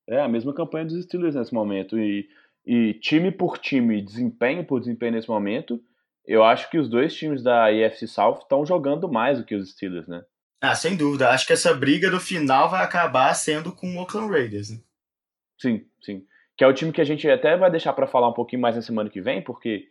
[0.10, 1.98] É a mesma campanha dos Steelers nesse momento.
[1.98, 2.28] E,
[2.66, 5.82] e time por time, desempenho por desempenho nesse momento,
[6.26, 9.72] eu acho que os dois times da AFC South estão jogando mais do que os
[9.72, 10.22] Steelers, né?
[10.66, 11.30] Ah, sem dúvida.
[11.30, 14.78] Acho que essa briga no final vai acabar sendo com o Oakland Raiders, né?
[15.60, 16.26] Sim, sim.
[16.56, 18.74] Que é o time que a gente até vai deixar para falar um pouquinho mais
[18.74, 19.90] na semana que vem, porque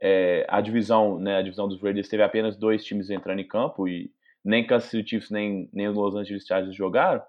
[0.00, 3.88] é, a divisão, né, a divisão dos Raiders teve apenas dois times entrando em campo
[3.88, 4.12] e
[4.44, 7.20] nem Kansas City Chiefs nem, nem os Los Angeles Chargers jogaram,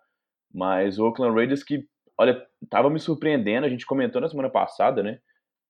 [0.54, 5.02] mas o Oakland Raiders que, olha, tava me surpreendendo, a gente comentou na semana passada,
[5.02, 5.18] né,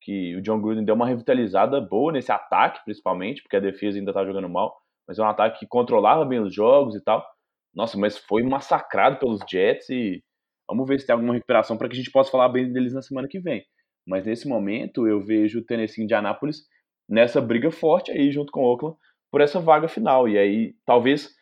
[0.01, 4.11] que o John Gruden deu uma revitalizada boa nesse ataque, principalmente, porque a defesa ainda
[4.11, 7.25] tá jogando mal, mas é um ataque que controlava bem os jogos e tal.
[7.73, 10.23] Nossa, mas foi massacrado pelos Jets e
[10.67, 13.01] vamos ver se tem alguma recuperação para que a gente possa falar bem deles na
[13.01, 13.63] semana que vem.
[14.07, 16.63] Mas nesse momento eu vejo o Tennessee Indianapolis
[17.09, 18.97] nessa briga forte aí junto com o Oakland
[19.31, 20.27] por essa vaga final.
[20.27, 21.33] E aí talvez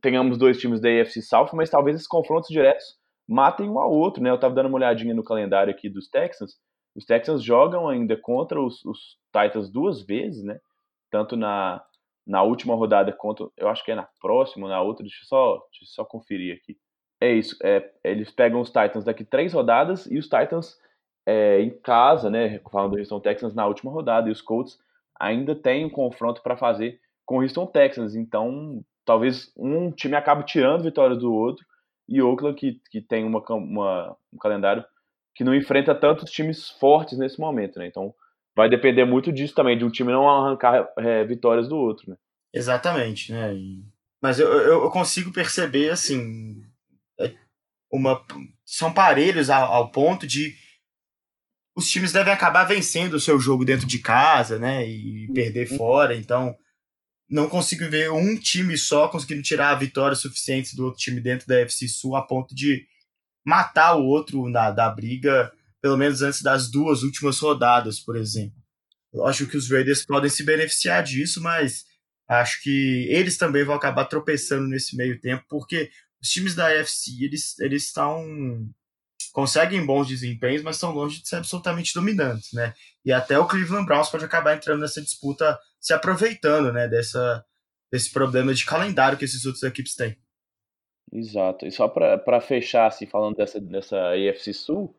[0.00, 2.84] tenhamos dois times da AFC South, mas talvez esses confrontos diretos
[3.28, 4.30] matem um ao outro, né?
[4.30, 6.52] Eu tava dando uma olhadinha no calendário aqui dos Texans.
[6.94, 10.58] Os Texans jogam ainda contra os, os Titans duas vezes, né?
[11.10, 11.82] Tanto na,
[12.26, 15.54] na última rodada contra, eu acho que é na próxima, na outra, deixa eu só,
[15.70, 16.76] deixa eu só conferir aqui.
[17.20, 20.76] É isso, é, eles pegam os Titans daqui três rodadas e os Titans
[21.26, 24.78] é, em casa, né, falando do Houston Texans na última rodada, e os Colts
[25.18, 30.44] ainda têm um confronto para fazer com o Houston Texans, então talvez um time acabe
[30.44, 31.64] tirando vitórias do outro,
[32.08, 34.84] e Oakland, que, que tem uma, uma, um calendário
[35.34, 38.12] que não enfrenta tantos times fortes nesse momento, né, então
[38.54, 42.16] vai depender muito disso também, de um time não arrancar é, vitórias do outro, né.
[42.54, 43.54] Exatamente, né,
[44.22, 46.62] mas eu, eu consigo perceber, assim,
[47.18, 47.34] é,
[47.90, 48.24] uma,
[48.64, 50.54] são parelhos ao, ao ponto de
[51.74, 54.86] os times devem acabar vencendo o seu jogo dentro de casa, né?
[54.86, 55.78] E perder uhum.
[55.78, 56.14] fora.
[56.14, 56.54] Então,
[57.28, 61.60] não consigo ver um time só conseguindo tirar vitórias suficientes do outro time dentro da
[61.60, 62.86] FC Sul a ponto de
[63.44, 65.50] matar o outro na, da briga,
[65.82, 68.56] pelo menos antes das duas últimas rodadas, por exemplo.
[69.12, 71.84] Lógico que os Raiders podem se beneficiar disso, mas
[72.28, 75.90] acho que eles também vão acabar tropeçando nesse meio tempo, porque
[76.22, 78.24] os times da AFC, eles eles estão
[79.32, 82.74] conseguem bons desempenhos, mas são longe de ser absolutamente dominantes, né?
[83.04, 87.44] E até o Cleveland Browns pode acabar entrando nessa disputa, se aproveitando, né, dessa,
[87.90, 90.16] desse problema de calendário que esses outros equipes têm.
[91.12, 91.66] Exato.
[91.66, 94.96] E só para fechar, assim, falando dessa, dessa AFC Sul,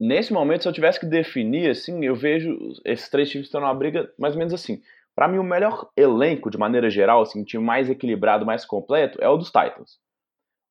[0.00, 3.74] nesse momento, se eu tivesse que definir, assim, eu vejo esses três times estão numa
[3.74, 4.80] briga mais ou menos assim.
[5.14, 9.18] Para mim, o melhor elenco, de maneira geral, assim, o time mais equilibrado, mais completo,
[9.22, 9.98] é o dos Titans.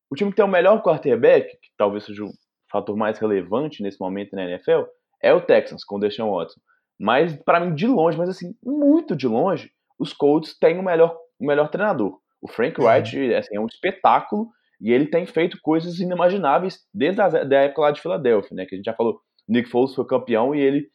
[0.10, 2.32] O time que tem o melhor quarterback, que talvez seja o
[2.72, 4.84] fator mais relevante nesse momento na NFL
[5.22, 6.60] é o Texans com o Deshaun Watson.
[7.00, 11.18] Mas para mim de longe, mas assim, muito de longe, os Colts têm o melhor,
[11.40, 12.20] o melhor treinador.
[12.42, 12.80] O Frank.
[12.80, 13.38] Wright uhum.
[13.38, 14.50] assim, é um espetáculo
[14.82, 18.66] e ele tem feito coisas inimagináveis desde a da época lá de Filadélfia, né?
[18.66, 20.90] Que a gente já falou, Nick Foles foi campeão e ele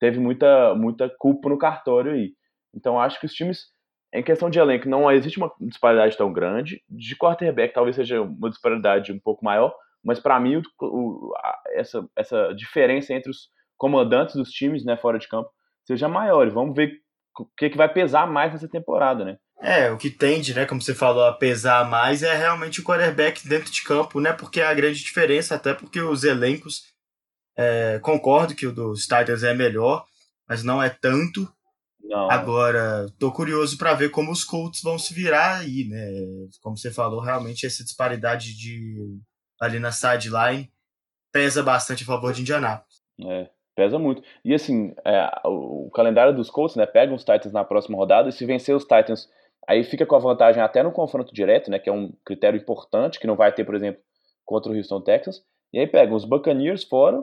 [0.00, 2.32] teve muita, muita culpa no cartório aí.
[2.74, 3.66] Então acho que os times,
[4.12, 6.82] em questão de elenco, não existe uma disparidade tão grande.
[6.88, 9.74] De quarterback talvez seja uma disparidade um pouco maior,
[10.04, 14.96] mas para mim o, o, a, essa, essa diferença entre os comandantes dos times né,
[14.96, 15.50] fora de campo
[15.84, 16.48] seja maior.
[16.50, 17.00] Vamos ver
[17.38, 19.38] o que, que vai pesar mais nessa temporada, né?
[19.60, 23.48] É, o que tende, né, como você falou, a pesar mais é realmente o quarterback
[23.48, 24.32] dentro de campo, né?
[24.32, 26.84] Porque é a grande diferença, até porque os elencos,
[27.56, 30.04] é, concordo que o dos Titans é melhor,
[30.48, 31.48] mas não é tanto.
[32.02, 32.30] Não.
[32.30, 36.06] Agora, tô curioso para ver como os Colts vão se virar aí, né?
[36.60, 39.18] Como você falou, realmente essa disparidade de
[39.60, 40.70] ali na sideline
[41.32, 43.02] pesa bastante a favor de Indianápolis.
[43.24, 44.22] É, pesa muito.
[44.44, 48.28] E assim, é, o, o, calendário dos Colts, né, pega os Titans na próxima rodada
[48.28, 49.28] e se vencer os Titans,
[49.66, 53.18] aí fica com a vantagem até no confronto direto, né, que é um critério importante
[53.18, 54.00] que não vai ter, por exemplo,
[54.44, 55.44] contra o Houston Texans.
[55.72, 57.22] E aí pega os Buccaneers fora,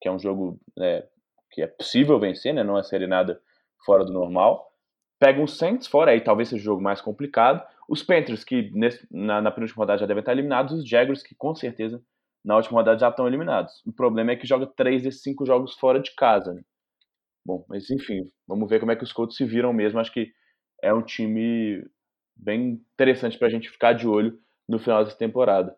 [0.00, 1.04] que é um jogo né,
[1.50, 3.40] que é possível vencer, né, não é ser nada
[3.84, 4.70] fora do normal.
[5.18, 7.66] Pega os Saints fora, aí talvez seja o jogo mais complicado.
[7.88, 11.34] Os Panthers, que nesse, na, na penúltima rodada já devem estar eliminados, os Jaguars, que
[11.34, 12.02] com certeza
[12.44, 13.82] na última rodada já estão eliminados.
[13.86, 16.62] O problema é que joga três desses cinco jogos fora de casa, né?
[17.44, 20.00] Bom, mas enfim, vamos ver como é que os Colts se viram mesmo.
[20.00, 20.32] Acho que
[20.82, 21.84] é um time
[22.36, 25.76] bem interessante para a gente ficar de olho no final dessa temporada.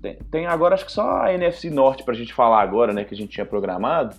[0.00, 3.04] Tem, tem, agora acho que só a NFC Norte pra gente falar agora, né?
[3.04, 4.16] Que a gente tinha programado.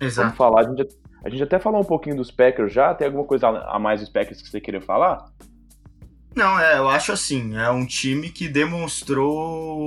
[0.00, 0.26] Exato.
[0.28, 0.60] Vamos falar.
[0.60, 0.88] A gente,
[1.24, 2.94] a gente até falou um pouquinho dos Packers já.
[2.94, 5.30] Tem alguma coisa a mais dos Packers que você queria falar?
[6.34, 9.78] Não, é, eu acho assim, é um time que demonstrou.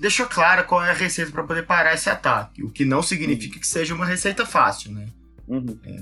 [0.00, 2.64] Deixou clara qual é a receita para poder parar esse ataque.
[2.64, 3.60] O que não significa uhum.
[3.60, 5.06] que seja uma receita fácil, né?
[5.46, 5.78] Uhum.
[5.84, 6.00] É,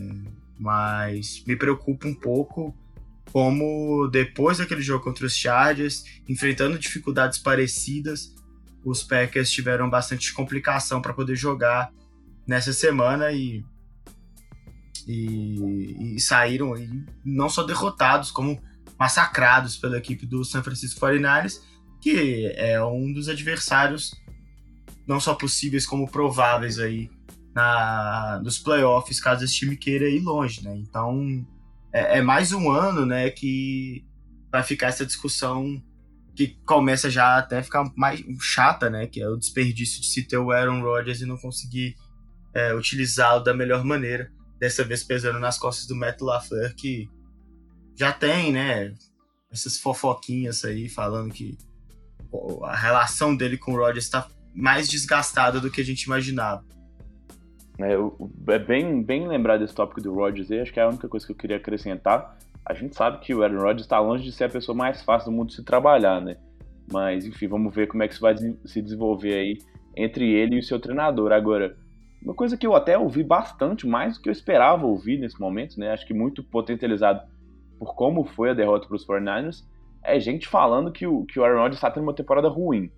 [0.59, 2.75] mas me preocupa um pouco
[3.31, 8.35] como depois daquele jogo contra os Chargers, enfrentando dificuldades parecidas,
[8.85, 11.93] os Packers tiveram bastante complicação para poder jogar
[12.47, 13.65] nessa semana e,
[15.07, 18.61] e, e saíram e não só derrotados, como
[18.99, 21.61] massacrados pela equipe do San Francisco 49ers,
[22.01, 24.13] que é um dos adversários
[25.07, 27.11] não só possíveis como prováveis aí
[27.55, 30.77] na, nos playoffs, caso esse time queira ir longe, né?
[30.77, 31.45] Então,
[31.93, 34.05] é, é, mais um ano, né, que
[34.51, 35.83] vai ficar essa discussão
[36.35, 40.39] que começa já até ficar mais chata, né, que é o desperdício de se ter
[40.39, 41.95] o Aaron Rodgers e não conseguir
[42.55, 47.09] é, utilizá-lo da melhor maneira, dessa vez pesando nas costas do Matt LaFleur, que
[47.95, 48.95] já tem, né,
[49.51, 51.59] essas fofoquinhas aí falando que
[52.65, 56.65] a relação dele com o Rodgers está mais desgastada do que a gente imaginava.
[57.79, 61.09] É, é bem, bem lembrar desse tópico do Rodgers aí, acho que é a única
[61.09, 62.37] coisa que eu queria acrescentar.
[62.65, 65.31] A gente sabe que o Aaron Rodgers está longe de ser a pessoa mais fácil
[65.31, 66.37] do mundo se trabalhar, né?
[66.93, 69.59] Mas, enfim, vamos ver como é que isso vai se desenvolver aí
[69.97, 71.33] entre ele e o seu treinador.
[71.33, 71.77] Agora,
[72.23, 75.79] uma coisa que eu até ouvi bastante, mais do que eu esperava ouvir nesse momento,
[75.79, 75.91] né?
[75.91, 77.23] Acho que muito potencializado
[77.79, 79.65] por como foi a derrota para os 49ers,
[80.05, 82.91] é gente falando que o, que o Aaron Rodgers está tendo uma temporada ruim.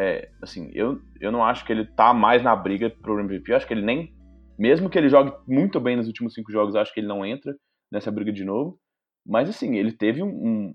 [0.00, 3.52] É, assim, eu, eu não acho que ele tá mais na briga pro MVP.
[3.52, 4.14] Eu acho que ele nem.
[4.58, 7.54] Mesmo que ele jogue muito bem nos últimos cinco jogos, acho que ele não entra
[7.92, 8.80] nessa briga de novo.
[9.26, 10.74] Mas assim, ele teve um, um,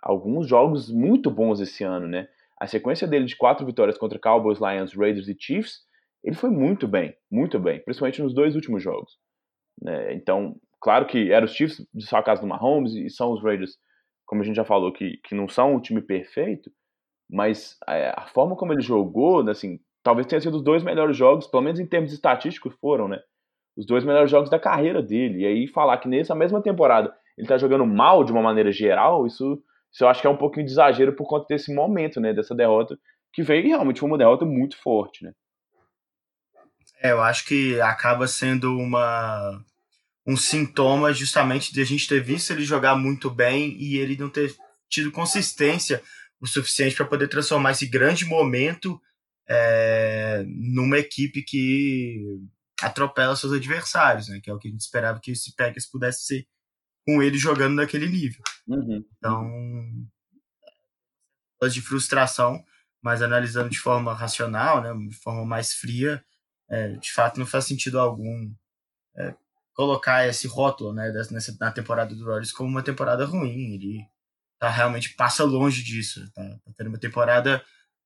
[0.00, 2.28] alguns jogos muito bons esse ano, né?
[2.60, 5.80] A sequência dele de quatro vitórias contra Cowboys, Lions, Raiders e Chiefs,
[6.22, 9.18] ele foi muito bem, muito bem, principalmente nos dois últimos jogos.
[9.82, 10.14] Né?
[10.14, 13.76] Então, claro que eram os Chiefs de sua casa do Mahomes e são os Raiders,
[14.24, 16.70] como a gente já falou, que, que não são o time perfeito,
[17.32, 21.46] mas é, a forma como ele jogou, assim, talvez tenha sido os dois melhores jogos,
[21.46, 23.20] pelo menos em termos estatísticos foram, né?
[23.74, 25.40] Os dois melhores jogos da carreira dele.
[25.40, 29.26] E aí falar que nessa mesma temporada ele tá jogando mal de uma maneira geral,
[29.26, 32.34] isso, isso eu acho que é um pouquinho de exagero por conta desse momento, né?
[32.34, 32.98] Dessa derrota,
[33.32, 35.32] que veio realmente foi uma derrota muito forte, né?
[37.00, 39.58] É, eu acho que acaba sendo uma
[40.24, 44.28] um sintoma justamente de a gente ter visto ele jogar muito bem e ele não
[44.28, 44.54] ter
[44.88, 46.00] tido consistência
[46.42, 49.00] o suficiente para poder transformar esse grande momento
[49.48, 52.40] é, numa equipe que
[52.82, 54.40] atropela seus adversários, né?
[54.42, 56.46] Que é o que a gente esperava que esse Packers pudesse ser
[57.06, 58.42] com ele jogando naquele nível.
[58.66, 59.04] Uhum.
[59.16, 60.08] Então,
[61.70, 62.64] de frustração,
[63.00, 64.92] mas analisando de forma racional, né?
[65.08, 66.24] De forma mais fria,
[66.68, 68.52] é, de fato não faz sentido algum
[69.16, 69.32] é,
[69.74, 71.12] colocar esse rótulo, né?
[71.30, 73.74] Nessa, na temporada do Rodgers como uma temporada ruim.
[73.74, 74.11] Ele
[74.62, 76.20] tá realmente passa longe disso.
[76.32, 77.60] Tá, tá tendo uma temporada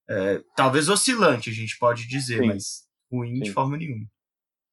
[0.09, 2.47] é, talvez oscilante, a gente pode dizer, Sim.
[2.47, 3.43] mas ruim Sim.
[3.43, 4.07] de forma nenhuma.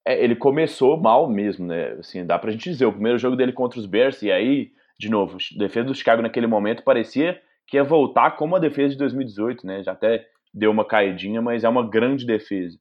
[0.06, 1.92] É, ele começou mal mesmo, né?
[1.98, 5.10] Assim, dá pra gente dizer, o primeiro jogo dele contra os Bears, e aí, de
[5.10, 8.98] novo, a defesa do Chicago naquele momento parecia que ia voltar como a defesa de
[8.98, 9.82] 2018, né?
[9.82, 12.78] Já até deu uma caidinha, mas é uma grande defesa.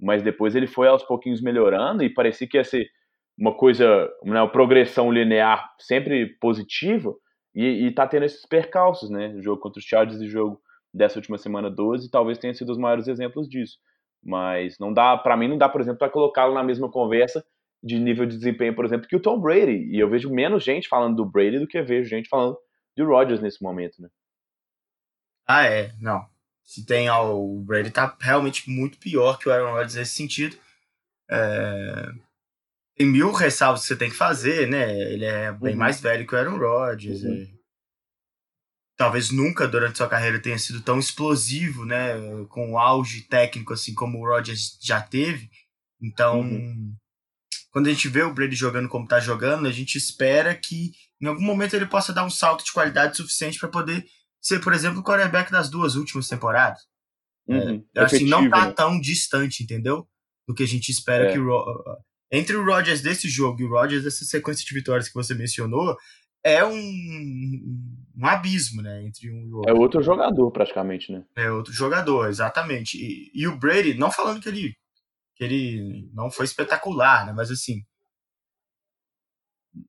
[0.00, 2.88] Mas depois ele foi aos pouquinhos melhorando e parecia que ia ser
[3.36, 7.12] uma coisa, né, uma progressão linear sempre positiva,
[7.56, 9.28] e, e tá tendo esses percalços, né?
[9.28, 10.60] O jogo contra os Chargers e jogo
[10.92, 13.78] dessa última semana 12 talvez tenha sido os maiores exemplos disso.
[14.22, 17.42] Mas não dá, para mim, não dá, por exemplo, para colocá-lo na mesma conversa
[17.82, 19.88] de nível de desempenho, por exemplo, que o Tom Brady.
[19.90, 22.58] E eu vejo menos gente falando do Brady do que eu vejo gente falando
[22.94, 24.08] do Rodgers nesse momento, né?
[25.46, 26.26] Ah, é, não.
[26.62, 30.56] Se tem o Brady tá realmente muito pior que o Aaron Rodgers nesse sentido.
[31.30, 32.10] É,
[32.96, 34.98] tem mil ressalvas que você tem que fazer, né?
[35.12, 35.78] Ele é bem uhum.
[35.78, 37.22] mais velho que o Aaron Rodgers.
[37.22, 37.42] Uhum.
[37.42, 37.56] É...
[38.96, 42.14] Talvez nunca durante sua carreira tenha sido tão explosivo, né?
[42.48, 45.50] Com o auge técnico assim como o Rodgers já teve.
[46.00, 46.94] Então, uhum.
[47.70, 51.26] quando a gente vê o Brady jogando como tá jogando, a gente espera que em
[51.26, 54.06] algum momento ele possa dar um salto de qualidade suficiente para poder
[54.40, 56.80] ser, por exemplo, o quarterback das duas últimas temporadas.
[57.46, 57.84] Uhum.
[57.94, 58.72] É, assim, não tá né?
[58.72, 60.08] tão distante, entendeu?
[60.48, 61.32] Do que a gente espera é.
[61.32, 61.44] que o
[62.30, 65.96] entre o Rodgers desse jogo e o Rodgers dessa sequência de vitórias que você mencionou,
[66.42, 69.04] é um, um abismo, né?
[69.04, 69.70] Entre um e o outro.
[69.70, 71.24] É outro jogador, praticamente, né?
[71.34, 72.96] É outro jogador, exatamente.
[72.96, 74.76] E, e o Brady, não falando que ele,
[75.34, 77.32] que ele não foi espetacular, né?
[77.32, 77.82] Mas assim.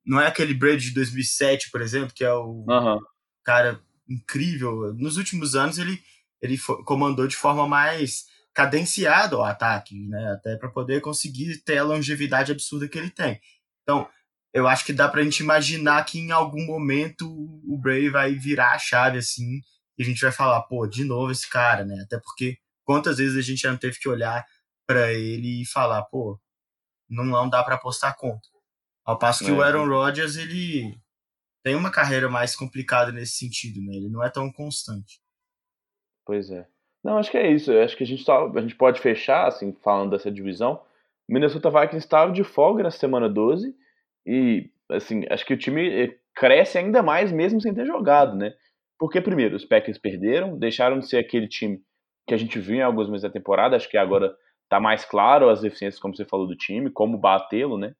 [0.05, 2.99] Não é aquele Brady de 2007, por exemplo, que é o uhum.
[3.43, 3.79] cara
[4.09, 4.93] incrível.
[4.95, 6.01] Nos últimos anos ele,
[6.41, 8.25] ele comandou de forma mais
[8.57, 10.31] cadenciado ao ataque, né?
[10.31, 13.39] Até para poder conseguir ter a longevidade absurda que ele tem.
[13.83, 14.09] Então,
[14.51, 18.73] eu acho que dá pra gente imaginar que em algum momento o Bray vai virar
[18.73, 19.61] a chave assim,
[19.95, 22.01] e a gente vai falar, pô, de novo esse cara, né?
[22.03, 24.43] Até porque quantas vezes a gente já não teve que olhar
[24.87, 26.41] para ele e falar, pô,
[27.07, 28.49] não, não dá para apostar conta.
[29.05, 29.53] Ao passo que é.
[29.53, 30.99] o Aaron Rodgers, ele
[31.63, 33.97] tem uma carreira mais complicada nesse sentido, né?
[33.97, 35.21] Ele não é tão constante.
[36.25, 36.67] Pois é.
[37.07, 37.71] Não, acho que é isso.
[37.71, 40.81] acho que a gente, tá, a gente pode fechar, assim, falando dessa divisão.
[41.25, 43.73] Minnesota Vikings estava de folga na semana 12
[44.25, 48.53] e, assim, acho que o time eh, cresce ainda mais mesmo sem ter jogado, né?
[48.99, 51.81] Porque, primeiro, os Packers perderam, deixaram de ser aquele time
[52.27, 53.77] que a gente viu em alguns meses da temporada.
[53.77, 54.35] Acho que agora
[54.67, 57.95] tá mais claro as deficiências, como você falou, do time, como batê-lo, né?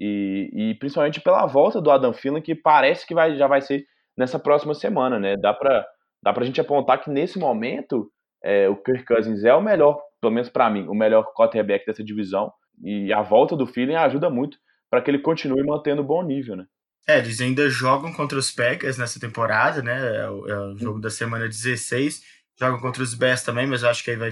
[0.00, 3.84] E, e, principalmente pela volta do Adam Thielen, que parece que vai, já vai ser
[4.16, 5.36] nessa próxima semana, né?
[5.36, 5.86] Dá pra,
[6.22, 8.10] dá pra gente apontar que nesse momento
[8.42, 12.04] é, o Kirk Cousins é o melhor, pelo menos para mim, o melhor quarterback dessa
[12.04, 12.52] divisão.
[12.82, 14.58] E a volta do feeling ajuda muito
[14.88, 16.66] para que ele continue mantendo bom nível, né?
[17.06, 20.16] É, eles ainda jogam contra os Packers nessa temporada, né?
[20.16, 22.22] É o, é o jogo da semana 16.
[22.58, 24.30] jogam contra os Bears também, mas eu acho que aí vai,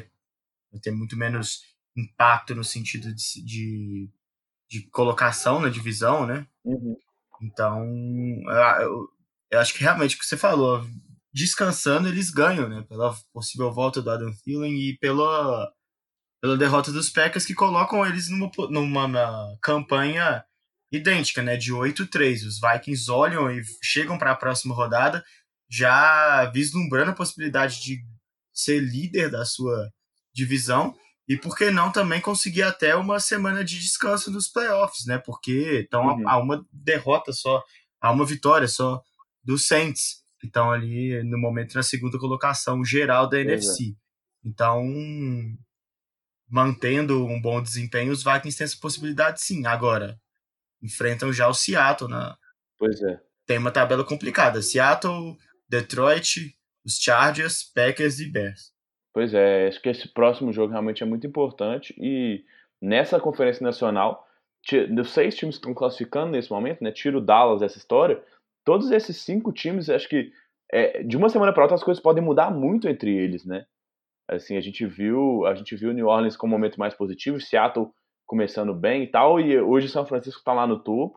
[0.70, 1.62] vai ter muito menos
[1.96, 4.10] impacto no sentido de, de,
[4.68, 6.46] de colocação na divisão, né?
[6.64, 6.96] Uhum.
[7.42, 7.82] Então,
[8.80, 9.08] eu,
[9.50, 10.84] eu, acho que realmente o que você falou,
[11.36, 12.82] descansando eles ganham, né?
[12.88, 15.70] Pela possível volta do Adam Thielen e pela,
[16.40, 20.42] pela derrota dos Packers que colocam eles numa, numa campanha
[20.90, 21.58] idêntica, né?
[21.58, 22.46] De 8-3.
[22.46, 25.22] Os Vikings olham e chegam para a próxima rodada
[25.68, 27.98] já vislumbrando a possibilidade de
[28.50, 29.90] ser líder da sua
[30.32, 30.96] divisão
[31.28, 35.18] e por que não também conseguir até uma semana de descanso nos playoffs, né?
[35.18, 36.26] Porque estão uhum.
[36.26, 37.62] a, uma derrota só,
[38.00, 39.02] a uma vitória só
[39.44, 43.90] dos Saints, que estão ali no momento na segunda colocação geral da NFC.
[43.90, 44.48] É.
[44.48, 44.84] Então,
[46.48, 49.66] mantendo um bom desempenho, os Vikings têm essa possibilidade sim.
[49.66, 50.18] Agora,
[50.82, 52.36] enfrentam já o Seattle na.
[52.78, 53.20] Pois é.
[53.46, 54.62] Tem uma tabela complicada.
[54.62, 55.36] Seattle,
[55.68, 58.72] Detroit, os Chargers, Packers e Bears.
[59.12, 62.44] Pois é, acho que esse próximo jogo realmente é muito importante e
[62.80, 64.26] nessa conferência nacional,
[64.90, 68.22] dos seis times que estão classificando nesse momento, né, tiro Dallas dessa história,
[68.66, 70.30] todos esses cinco times, acho que
[70.72, 73.64] é, de uma semana para outra as coisas podem mudar muito entre eles, né?
[74.28, 77.88] Assim, a gente viu, a gente viu New Orleans com um momento mais positivo, Seattle
[78.26, 81.16] começando bem e tal, e hoje São Francisco está lá no topo.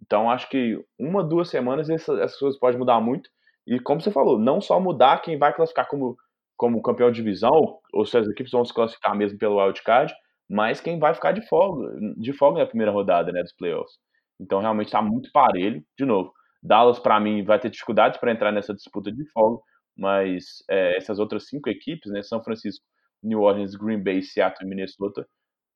[0.00, 3.28] Então acho que uma, duas semanas essas, essas coisas podem mudar muito.
[3.66, 6.16] E como você falou, não só mudar quem vai classificar como
[6.56, 10.14] como campeão de divisão, ou se as equipes vão se classificar mesmo pelo wildcard,
[10.48, 13.98] mas quem vai ficar de folga, de folga na primeira rodada né, dos playoffs.
[14.40, 15.84] Então realmente está muito parelho.
[15.98, 16.32] De novo,
[16.66, 19.62] Dallas para mim vai ter dificuldades para entrar nessa disputa de folga,
[19.96, 22.84] mas é, essas outras cinco equipes, né, São Francisco,
[23.22, 25.26] New Orleans, Green Bay, Seattle e Minnesota,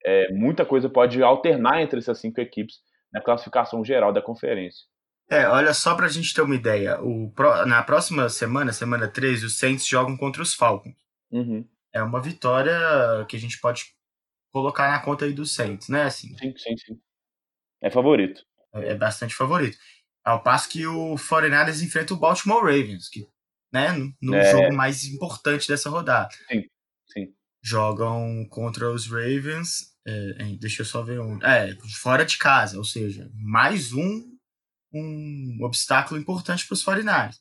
[0.05, 2.75] é, muita coisa pode alternar entre essas cinco equipes
[3.11, 4.85] na classificação geral da conferência.
[5.29, 7.01] É, olha só pra gente ter uma ideia.
[7.01, 7.31] O,
[7.65, 10.95] na próxima semana, semana 13, os Saints jogam contra os Falcons.
[11.31, 11.65] Uhum.
[11.93, 12.75] É uma vitória
[13.29, 13.85] que a gente pode
[14.51, 16.03] colocar na conta aí dos Saints, né?
[16.03, 17.01] Assim, sim, sim, sim.
[17.81, 18.41] É favorito.
[18.73, 19.77] É, é bastante favorito.
[20.23, 23.27] Ao passo que o 49ers enfrenta o Baltimore Ravens, que,
[23.73, 24.51] né, no é...
[24.51, 26.29] jogo mais importante dessa rodada.
[26.49, 26.63] Sim,
[27.11, 27.33] sim.
[27.63, 29.91] Jogam contra os Ravens.
[30.05, 31.39] É, deixa eu só ver um.
[31.43, 34.31] É, fora de casa, ou seja, mais um
[34.93, 37.33] um obstáculo importante para os 49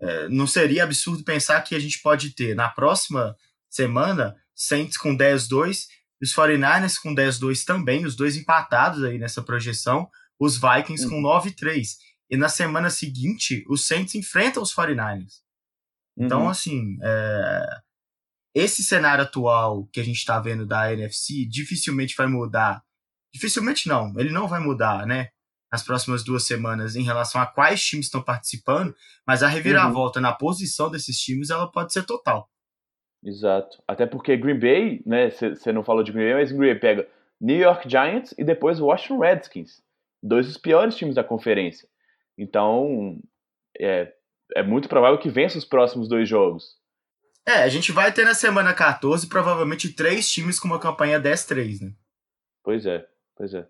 [0.00, 3.36] é, não seria absurdo pensar que a gente pode ter na próxima
[3.70, 5.86] semana Saints com 10-2
[6.20, 10.08] e os 49ers com 10-2 também, os dois empatados aí nessa projeção,
[10.38, 11.22] os Vikings uhum.
[11.22, 11.96] com 9-3.
[12.30, 15.42] E na semana seguinte, os Saints enfrentam os 49ers.
[16.16, 16.48] Então, uhum.
[16.48, 17.66] assim, é,
[18.54, 22.82] esse cenário atual que a gente está vendo da NFC dificilmente vai mudar.
[23.32, 25.30] Dificilmente não, ele não vai mudar, né?
[25.74, 28.94] nas próximas duas semanas em relação a quais times estão participando,
[29.26, 30.22] mas a reviravolta uhum.
[30.22, 32.48] na posição desses times ela pode ser total.
[33.24, 33.82] Exato.
[33.88, 35.30] Até porque Green Bay, né?
[35.30, 37.08] Você não falou de Green Bay, mas Green Bay pega
[37.40, 39.82] New York Giants e depois Washington Redskins,
[40.22, 41.88] dois dos piores times da conferência.
[42.36, 43.18] Então,
[43.78, 44.12] é,
[44.54, 46.76] é muito provável que vença os próximos dois jogos.
[47.46, 51.82] É, a gente vai ter na semana 14 provavelmente três times com uma campanha 10-3,
[51.82, 51.92] né?
[52.62, 53.06] Pois é,
[53.36, 53.66] pois é.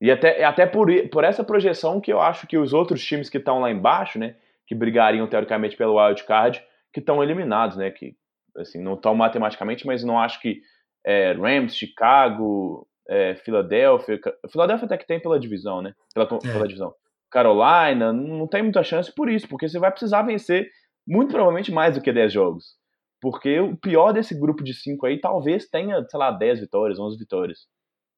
[0.00, 3.38] E até, até por, por essa projeção que eu acho que os outros times que
[3.38, 4.34] estão lá embaixo, né,
[4.66, 6.60] que brigariam teoricamente pelo wild card,
[6.92, 8.16] que estão eliminados, né, que
[8.56, 10.60] assim, não estão matematicamente, mas não acho que
[11.06, 14.18] é, Rams, Chicago, é, Filadélfia,
[14.50, 16.52] Filadélfia até que tem pela divisão, né, pela, é.
[16.52, 16.92] pela divisão.
[17.32, 20.68] Carolina, não tem muita chance por isso, porque você vai precisar vencer
[21.06, 22.76] muito provavelmente mais do que 10 jogos.
[23.20, 27.18] Porque o pior desse grupo de 5 aí talvez tenha, sei lá, 10 vitórias, 11
[27.18, 27.60] vitórias.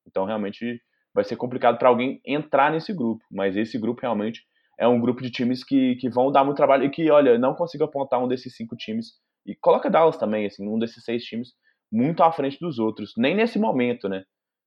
[0.06, 0.80] Então realmente
[1.14, 3.22] vai ser complicado para alguém entrar nesse grupo.
[3.30, 4.42] Mas esse grupo realmente
[4.78, 7.54] é um grupo de times que, que vão dar muito trabalho e que, olha, não
[7.54, 9.12] consigo apontar um desses cinco times.
[9.46, 11.50] E coloca Dallas também, assim, um desses seis times
[11.92, 13.12] muito à frente dos outros.
[13.16, 14.24] Nem nesse momento, né?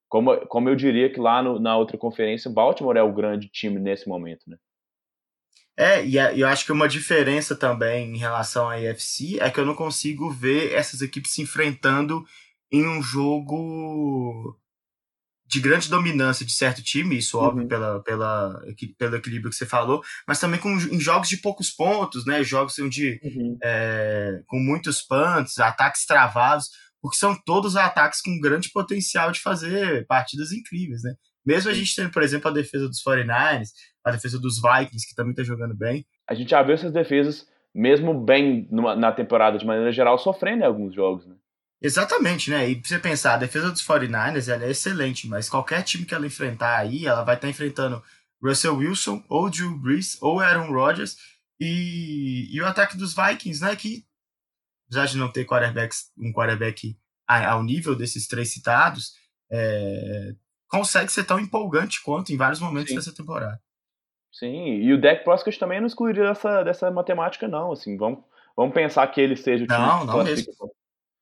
[0.09, 3.79] Como, como eu diria que lá no, na outra conferência, Baltimore é o grande time
[3.79, 4.57] nesse momento, né?
[5.79, 9.65] É, e eu acho que uma diferença também em relação à AFC é que eu
[9.65, 12.25] não consigo ver essas equipes se enfrentando
[12.71, 14.57] em um jogo
[15.45, 17.69] de grande dominância de certo time, isso óbvio uhum.
[17.69, 18.61] pela, pela,
[18.97, 22.43] pelo equilíbrio que você falou, mas também com, em jogos de poucos pontos, né?
[22.43, 23.57] Jogos onde uhum.
[23.63, 26.69] é, com muitos punts, ataques travados,
[27.07, 31.13] porque são todos ataques com grande potencial de fazer partidas incríveis, né?
[31.45, 33.69] Mesmo a gente tendo, por exemplo, a defesa dos 49ers,
[34.03, 36.05] a defesa dos Vikings, que também está jogando bem.
[36.29, 40.63] A gente já viu essas defesas, mesmo bem numa, na temporada de maneira geral, sofrendo
[40.63, 41.35] em alguns jogos, né?
[41.81, 42.69] Exatamente, né?
[42.69, 46.13] E pra você pensar, a defesa dos 49ers ela é excelente, mas qualquer time que
[46.13, 48.03] ela enfrentar aí, ela vai estar tá enfrentando
[48.43, 51.15] Russell Wilson, ou Drew Brees, ou Aaron Rodgers,
[51.59, 53.75] e, e o ataque dos Vikings, né?
[53.75, 54.03] Que
[54.87, 59.13] apesar de não ter quarterbacks, um quarterback ao nível desses três citados,
[59.51, 60.33] é,
[60.69, 62.95] consegue ser tão empolgante quanto em vários momentos Sim.
[62.95, 63.59] dessa temporada.
[64.31, 67.71] Sim, e o Dak Prescott também não excluiria dessa, dessa matemática, não.
[67.71, 68.23] Assim, vamos,
[68.55, 70.53] vamos pensar que ele seja o time não, não mesmo.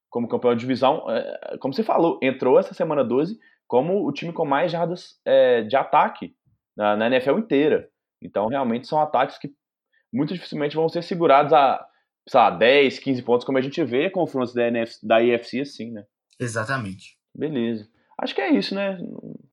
[0.09, 1.09] como campeão de divisão.
[1.09, 5.63] É, como você falou, entrou essa semana 12 como o time com mais jardas é,
[5.63, 6.35] de ataque
[6.75, 7.89] na, na, NFL inteira.
[8.21, 9.51] Então, realmente, são ataques que
[10.13, 11.85] muito dificilmente vão ser segurados a,
[12.27, 15.91] sei lá, 10, 15 pontos, como a gente vê confrontos da, NF, da IFC assim,
[15.91, 16.03] né?
[16.39, 17.17] Exatamente.
[17.33, 17.87] Beleza.
[18.17, 18.97] Acho que é isso, né?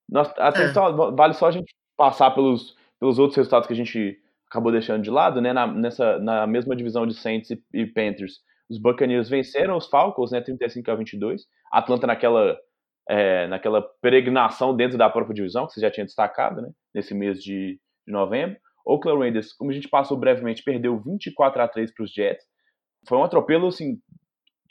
[0.09, 0.69] Nós, até é.
[0.69, 4.17] Então, vale só a gente passar pelos, pelos outros resultados que a gente
[4.49, 5.53] acabou deixando de lado, né?
[5.53, 10.31] Na, nessa, na mesma divisão de Saints e, e Panthers, os Buccaneers venceram os Falcons,
[10.31, 10.41] né?
[10.41, 11.43] 35 a 22.
[11.71, 12.57] Atlanta naquela,
[13.09, 16.69] é, naquela peregrinação dentro da própria divisão, que você já tinha destacado, né?
[16.93, 18.57] Nesse mês de, de novembro.
[18.85, 22.45] Oakland Raiders, como a gente passou brevemente, perdeu 24 a 3 para os Jets.
[23.07, 23.99] Foi um atropelo, assim,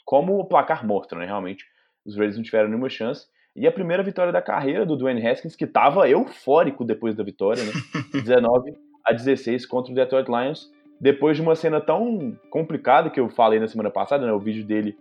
[0.05, 1.26] como o placar mostra, né?
[1.26, 1.64] Realmente,
[2.05, 3.26] os Raiders não tiveram nenhuma chance.
[3.55, 7.62] E a primeira vitória da carreira do Dwayne Haskins, que estava eufórico depois da vitória,
[7.62, 7.72] né?
[8.22, 8.74] 19
[9.05, 10.70] a 16 contra o Detroit Lions.
[11.01, 14.33] Depois de uma cena tão complicada que eu falei na semana passada, né?
[14.33, 14.97] O vídeo dele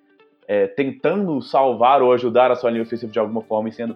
[0.47, 3.95] é, tentando salvar ou ajudar a sua linha ofensiva de alguma forma e sendo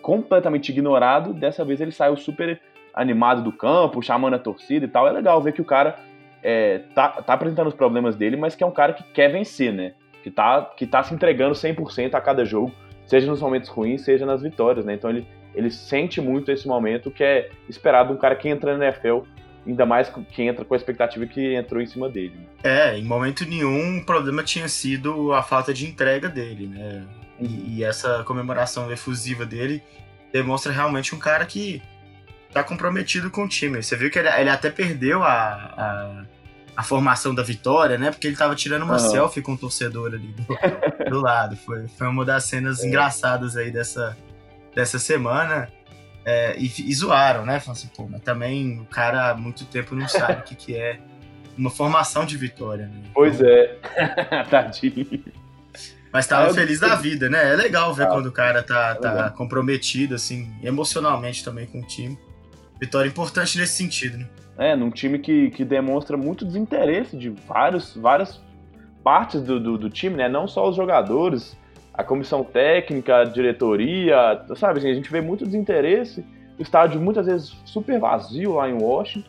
[0.00, 1.34] completamente ignorado.
[1.34, 2.60] Dessa vez ele saiu super
[2.94, 5.06] animado do campo, chamando a torcida e tal.
[5.06, 5.98] É legal ver que o cara
[6.42, 9.72] é, tá, tá apresentando os problemas dele, mas que é um cara que quer vencer,
[9.72, 9.92] né?
[10.22, 12.72] Que tá, que tá se entregando 100% a cada jogo
[13.08, 14.94] seja nos momentos ruins, seja nas vitórias, né?
[14.94, 18.76] Então ele, ele sente muito esse momento que é esperado de um cara que entra
[18.76, 19.20] na NFL,
[19.66, 22.34] ainda mais que entra com a expectativa que entrou em cima dele.
[22.36, 22.44] Né?
[22.62, 27.06] É, em momento nenhum o problema tinha sido a falta de entrega dele, né?
[27.40, 27.64] E, uhum.
[27.68, 29.82] e essa comemoração efusiva dele
[30.30, 31.80] demonstra realmente um cara que
[32.52, 33.82] tá comprometido com o time.
[33.82, 35.38] Você viu que ele, ele até perdeu a,
[35.76, 36.24] a
[36.78, 38.12] a formação da vitória, né?
[38.12, 41.56] Porque ele tava tirando uma selfie com o torcedor ali do, do, lado.
[41.56, 42.86] Foi, foi uma das cenas é.
[42.86, 44.16] engraçadas aí dessa,
[44.76, 45.68] dessa semana.
[46.24, 47.58] É, e, e, zoaram, né?
[47.58, 50.76] Falaram assim, pô, mas também o cara há muito tempo não sabe o que, que
[50.76, 51.00] é
[51.56, 52.94] uma formação de vitória, né?
[53.00, 53.76] Então, pois é.
[54.48, 55.24] Tadinho.
[56.12, 57.54] Mas tava é, feliz da vida, né?
[57.54, 61.86] É legal ver ah, quando o cara tá, tá comprometido, assim, emocionalmente também com o
[61.88, 62.16] time.
[62.80, 64.26] Vitória importante nesse sentido, né?
[64.56, 68.40] É, num time que, que demonstra muito desinteresse de vários, várias
[69.04, 70.28] partes do, do, do time, né?
[70.28, 71.56] Não só os jogadores,
[71.94, 74.78] a comissão técnica, a diretoria, sabe?
[74.78, 76.24] Assim, a gente vê muito desinteresse.
[76.58, 79.28] O estádio muitas vezes super vazio lá em Washington,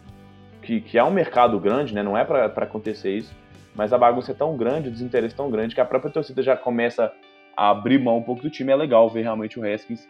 [0.64, 2.02] que, que é um mercado grande, né?
[2.02, 3.36] Não é para acontecer isso.
[3.76, 6.41] Mas a bagunça é tão grande, o desinteresse é tão grande, que a própria torcida
[6.41, 7.12] já começa
[7.56, 8.72] a abrir mão um pouco do time.
[8.72, 10.08] É legal ver realmente o Haskins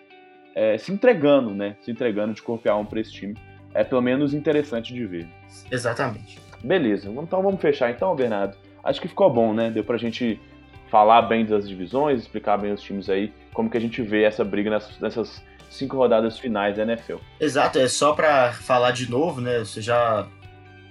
[0.55, 1.75] é, se entregando, né?
[1.81, 3.35] Se entregando de corpo e alma para esse time
[3.73, 5.27] é pelo menos interessante de ver.
[5.71, 6.39] Exatamente.
[6.63, 8.57] Beleza, então vamos fechar então, Bernardo.
[8.83, 9.69] Acho que ficou bom, né?
[9.69, 10.39] Deu pra gente
[10.89, 14.43] falar bem das divisões, explicar bem os times aí, como que a gente vê essa
[14.43, 17.17] briga nessas, nessas cinco rodadas finais da NFL.
[17.39, 19.59] Exato, é só para falar de novo, né?
[19.59, 20.27] Você já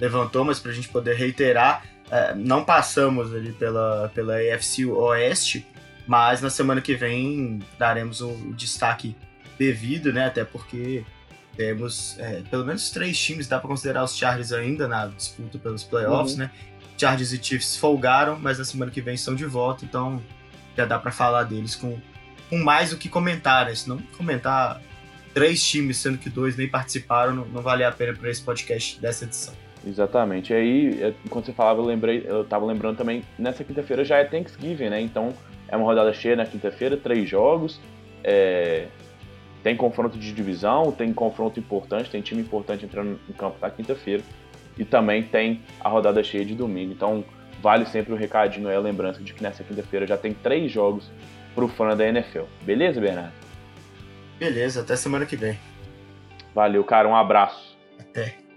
[0.01, 5.67] levantou, mas pra gente poder reiterar, é, não passamos ali pela, pela AFC Oeste,
[6.07, 9.17] mas na semana que vem daremos o destaque
[9.59, 10.27] devido, né?
[10.27, 11.05] Até porque
[11.57, 15.83] temos é, pelo menos três times, dá para considerar os Chargers ainda na disputa pelos
[15.83, 16.41] playoffs, uhum.
[16.41, 16.51] né?
[16.97, 20.21] Chargers e Chiefs folgaram, mas na semana que vem estão de volta, então
[20.77, 21.99] já dá para falar deles com,
[22.51, 23.75] com mais o que comentar, né?
[23.75, 24.81] Se não comentar
[25.33, 29.01] três times, sendo que dois nem participaram, não, não vale a pena para esse podcast
[29.01, 29.55] dessa edição.
[29.87, 30.53] Exatamente.
[30.53, 34.19] E aí, é, enquanto você falava, eu lembrei, eu tava lembrando também, nessa quinta-feira já
[34.19, 35.01] é Thanksgiving, né?
[35.01, 35.33] Então
[35.69, 37.81] é uma rodada cheia na quinta-feira, três jogos.
[38.25, 38.89] É,
[39.63, 44.23] tem confronto de divisão, tem confronto importante, tem time importante entrando em campo na quinta-feira.
[44.77, 46.93] E também tem a rodada cheia de domingo.
[46.93, 47.25] Então,
[47.61, 51.11] vale sempre o recadinho aí, a lembrança de que nessa quinta-feira já tem três jogos
[51.55, 52.45] pro fã da NFL.
[52.63, 53.33] Beleza, Bernardo?
[54.39, 55.59] Beleza, até semana que vem.
[56.55, 57.09] Valeu, cara.
[57.09, 57.77] Um abraço.
[57.99, 58.48] Até.